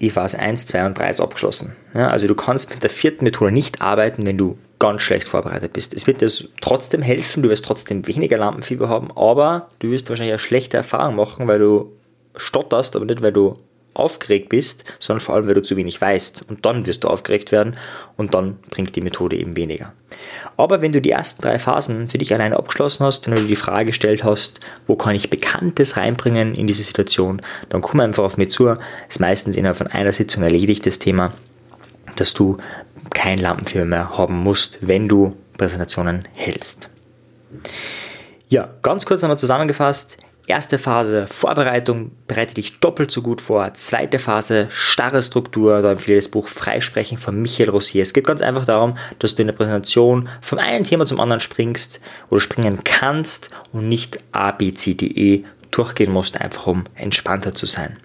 die 0.00 0.10
Phase 0.10 0.38
1, 0.38 0.66
2 0.66 0.86
und 0.86 0.98
3 0.98 1.10
ist 1.10 1.20
abgeschlossen. 1.20 1.76
Ja, 1.94 2.08
also 2.08 2.26
du 2.26 2.34
kannst 2.34 2.70
mit 2.70 2.82
der 2.82 2.90
vierten 2.90 3.24
Methode 3.24 3.52
nicht 3.52 3.80
arbeiten, 3.80 4.26
wenn 4.26 4.36
du 4.36 4.58
ganz 4.80 5.02
schlecht 5.02 5.28
vorbereitet 5.28 5.72
bist. 5.72 5.94
Es 5.94 6.06
wird 6.06 6.20
dir 6.20 6.30
trotzdem 6.60 7.02
helfen, 7.02 7.42
du 7.42 7.48
wirst 7.48 7.64
trotzdem 7.64 8.06
weniger 8.06 8.36
Lampenfieber 8.36 8.88
haben, 8.88 9.10
aber 9.16 9.68
du 9.78 9.90
wirst 9.90 10.08
wahrscheinlich 10.08 10.32
eine 10.32 10.38
schlechte 10.38 10.76
Erfahrung 10.76 11.16
machen, 11.16 11.46
weil 11.46 11.58
du 11.58 11.92
stotterst, 12.36 12.96
aber 12.96 13.04
nicht, 13.04 13.22
weil 13.22 13.32
du 13.32 13.56
aufgeregt 13.94 14.48
bist, 14.48 14.84
sondern 14.98 15.20
vor 15.20 15.34
allem, 15.34 15.46
weil 15.46 15.54
du 15.54 15.62
zu 15.62 15.76
wenig 15.76 16.00
weißt. 16.00 16.44
Und 16.48 16.66
dann 16.66 16.84
wirst 16.86 17.04
du 17.04 17.08
aufgeregt 17.08 17.52
werden 17.52 17.76
und 18.16 18.34
dann 18.34 18.58
bringt 18.70 18.94
die 18.96 19.00
Methode 19.00 19.36
eben 19.36 19.56
weniger. 19.56 19.92
Aber 20.56 20.82
wenn 20.82 20.92
du 20.92 21.00
die 21.00 21.10
ersten 21.10 21.42
drei 21.42 21.58
Phasen 21.58 22.08
für 22.08 22.18
dich 22.18 22.32
alleine 22.34 22.56
abgeschlossen 22.56 23.06
hast, 23.06 23.26
wenn 23.26 23.36
du 23.36 23.42
dir 23.42 23.48
die 23.48 23.56
Frage 23.56 23.86
gestellt 23.86 24.24
hast, 24.24 24.60
wo 24.86 24.96
kann 24.96 25.14
ich 25.14 25.30
Bekanntes 25.30 25.96
reinbringen 25.96 26.54
in 26.54 26.66
diese 26.66 26.82
Situation, 26.82 27.40
dann 27.68 27.80
komm 27.80 28.00
einfach 28.00 28.24
auf 28.24 28.36
mich 28.36 28.50
zu. 28.50 28.74
Ist 29.08 29.20
meistens 29.20 29.56
innerhalb 29.56 29.78
von 29.78 29.86
einer 29.86 30.12
Sitzung 30.12 30.42
erledigt 30.42 30.86
das 30.86 30.98
Thema, 30.98 31.32
dass 32.16 32.34
du 32.34 32.58
kein 33.10 33.38
Lampenfieber 33.38 33.84
mehr 33.84 34.16
haben 34.16 34.36
musst, 34.36 34.78
wenn 34.80 35.08
du 35.08 35.36
Präsentationen 35.56 36.26
hältst. 36.34 36.90
Ja, 38.48 38.68
ganz 38.82 39.06
kurz 39.06 39.22
nochmal 39.22 39.38
zusammengefasst. 39.38 40.18
Erste 40.46 40.78
Phase 40.78 41.26
Vorbereitung, 41.26 42.10
bereite 42.28 42.54
dich 42.54 42.78
doppelt 42.78 43.10
so 43.10 43.22
gut 43.22 43.40
vor. 43.40 43.72
Zweite 43.72 44.18
Phase 44.18 44.66
starre 44.68 45.22
Struktur, 45.22 45.80
da 45.80 45.92
empfehle 45.92 46.18
ich 46.18 46.24
das 46.24 46.30
Buch 46.30 46.48
Freisprechen 46.48 47.16
von 47.16 47.40
Michael 47.40 47.70
Rossier. 47.70 48.02
Es 48.02 48.12
geht 48.12 48.26
ganz 48.26 48.42
einfach 48.42 48.66
darum, 48.66 48.98
dass 49.20 49.34
du 49.34 49.42
in 49.42 49.48
der 49.48 49.54
Präsentation 49.54 50.28
von 50.42 50.58
einem 50.58 50.84
Thema 50.84 51.06
zum 51.06 51.18
anderen 51.18 51.40
springst 51.40 52.02
oder 52.28 52.42
springen 52.42 52.80
kannst 52.84 53.48
und 53.72 53.88
nicht 53.88 54.18
A, 54.32 54.50
B, 54.50 54.74
C, 54.74 54.92
D, 54.92 55.06
E 55.06 55.44
durchgehen 55.70 56.12
musst, 56.12 56.38
einfach 56.38 56.66
um 56.66 56.84
entspannter 56.94 57.54
zu 57.54 57.64
sein. 57.64 57.96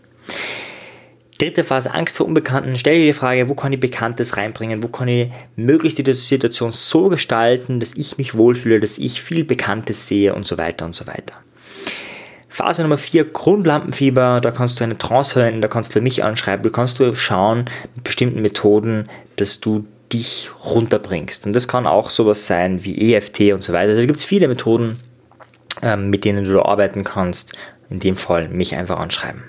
Dritte 1.40 1.66
Phase, 1.66 1.94
Angst 1.94 2.16
vor 2.16 2.26
Unbekannten. 2.26 2.78
Stell 2.78 3.00
dir 3.00 3.08
die 3.08 3.14
Frage, 3.14 3.50
wo 3.50 3.54
kann 3.54 3.74
ich 3.74 3.82
Bekanntes 3.82 4.38
reinbringen? 4.38 4.82
Wo 4.82 4.88
kann 4.88 5.10
ich 5.10 5.30
möglichst 5.58 5.98
die 5.98 6.14
Situation 6.14 6.72
so 6.72 7.10
gestalten, 7.10 7.82
dass 7.82 7.96
ich 7.96 8.18
mich 8.18 8.36
wohlfühle, 8.36 8.80
dass 8.80 8.98
ich 8.98 9.22
viel 9.22 9.44
Bekanntes 9.44 10.08
sehe 10.08 10.34
und 10.34 10.48
so 10.48 10.58
weiter 10.58 10.86
und 10.86 10.96
so 10.96 11.06
weiter. 11.06 11.34
Phase 12.60 12.82
Nummer 12.82 12.98
4, 12.98 13.24
Grundlampenfieber, 13.24 14.42
da 14.42 14.52
kannst 14.52 14.80
du 14.82 14.84
eine 14.84 14.98
Trance 14.98 15.32
verwenden, 15.32 15.62
da 15.62 15.70
kannst 15.70 15.96
du 15.96 16.02
mich 16.02 16.26
anschreiben, 16.26 16.62
du 16.62 16.70
kannst 16.70 17.00
du 17.00 17.16
schauen 17.16 17.70
mit 17.96 18.04
bestimmten 18.04 18.42
Methoden, 18.42 19.08
dass 19.38 19.62
du 19.62 19.86
dich 20.12 20.52
runterbringst. 20.66 21.46
Und 21.46 21.54
das 21.54 21.70
kann 21.70 21.88
auch 21.88 22.10
sowas 22.10 22.48
sein 22.48 22.84
wie 22.84 23.14
EFT 23.14 23.54
und 23.54 23.64
so 23.64 23.72
weiter. 23.72 23.92
Also 23.92 24.02
da 24.02 24.06
gibt 24.06 24.20
es 24.20 24.26
viele 24.26 24.50
Methoden, 24.50 25.00
ähm, 25.82 26.10
mit 26.10 26.26
denen 26.26 26.44
du 26.44 26.52
da 26.52 26.64
arbeiten 26.64 27.06
kannst. 27.06 27.54
In 27.90 28.02
dem 28.02 28.18
Fall 28.18 28.50
mich 28.50 28.76
einfach 28.76 29.00
anschreiben. 29.00 29.42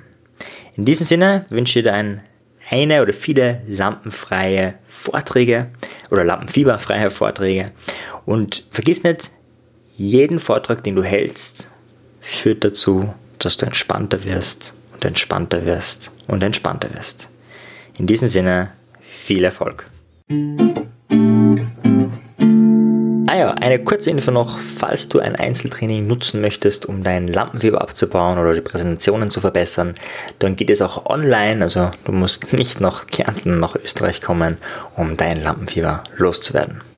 In 0.77 0.85
diesem 0.85 1.05
Sinne 1.05 1.47
wünsche 1.51 1.81
ich 1.81 1.85
dir 1.85 1.93
ein, 1.93 2.21
eine 2.71 3.03
oder 3.03 3.13
viele 3.13 3.63
lampenfreie 3.67 4.75
Vorträge 4.87 5.73
oder 6.13 6.23
lampenfieberfreie 6.23 7.11
Vorträge. 7.11 7.73
Und 8.25 8.69
vergiss 8.71 9.03
nicht, 9.03 9.33
jeden 9.97 10.39
Vortrag, 10.39 10.85
den 10.85 10.95
du 10.95 11.03
hältst, 11.03 11.73
führt 12.21 12.65
dazu, 12.65 13.15
dass 13.39 13.57
du 13.57 13.67
entspannter 13.67 14.25
wirst 14.25 14.75
und 14.93 15.05
entspannter 15.05 15.65
wirst 15.67 16.13
und 16.27 16.43
entspannter 16.43 16.93
wirst. 16.95 17.29
In 17.99 18.07
diesem 18.07 18.29
Sinne, 18.29 18.73
viel 19.01 19.45
Erfolg. 19.45 19.87
Ah 23.27 23.37
ja, 23.37 23.51
eine 23.55 23.79
kurze 23.79 24.11
Info 24.11 24.33
noch, 24.33 24.59
falls 24.59 25.09
du 25.09 25.21
ein 25.21 25.37
Einzeltraining 25.37 26.07
nutzen 26.07 26.41
möchtest, 26.41 26.87
um 26.87 27.05
dein 27.05 27.29
Lampenfieber 27.29 27.81
abzubauen 27.81 28.39
oder 28.39 28.55
die 28.55 28.61
Präsentationen 28.61 29.31
zu 29.31 29.41
verbessern, 29.41 29.95
dann 30.41 30.57
geht 30.57 30.69
es 30.69 30.83
auch 30.83 31.07
online, 31.07 31.63
also 31.63 31.93
du 32.05 32.13
musst 32.13 32.53
nicht 32.53 32.81
nach 32.81 33.07
Kärnten, 33.07 33.61
nach 33.61 33.77
Österreich 33.77 34.21
kommen, 34.21 34.57
um 34.97 35.17
dein 35.17 35.43
Lampenfieber 35.43 36.03
loszuwerden. 36.17 36.81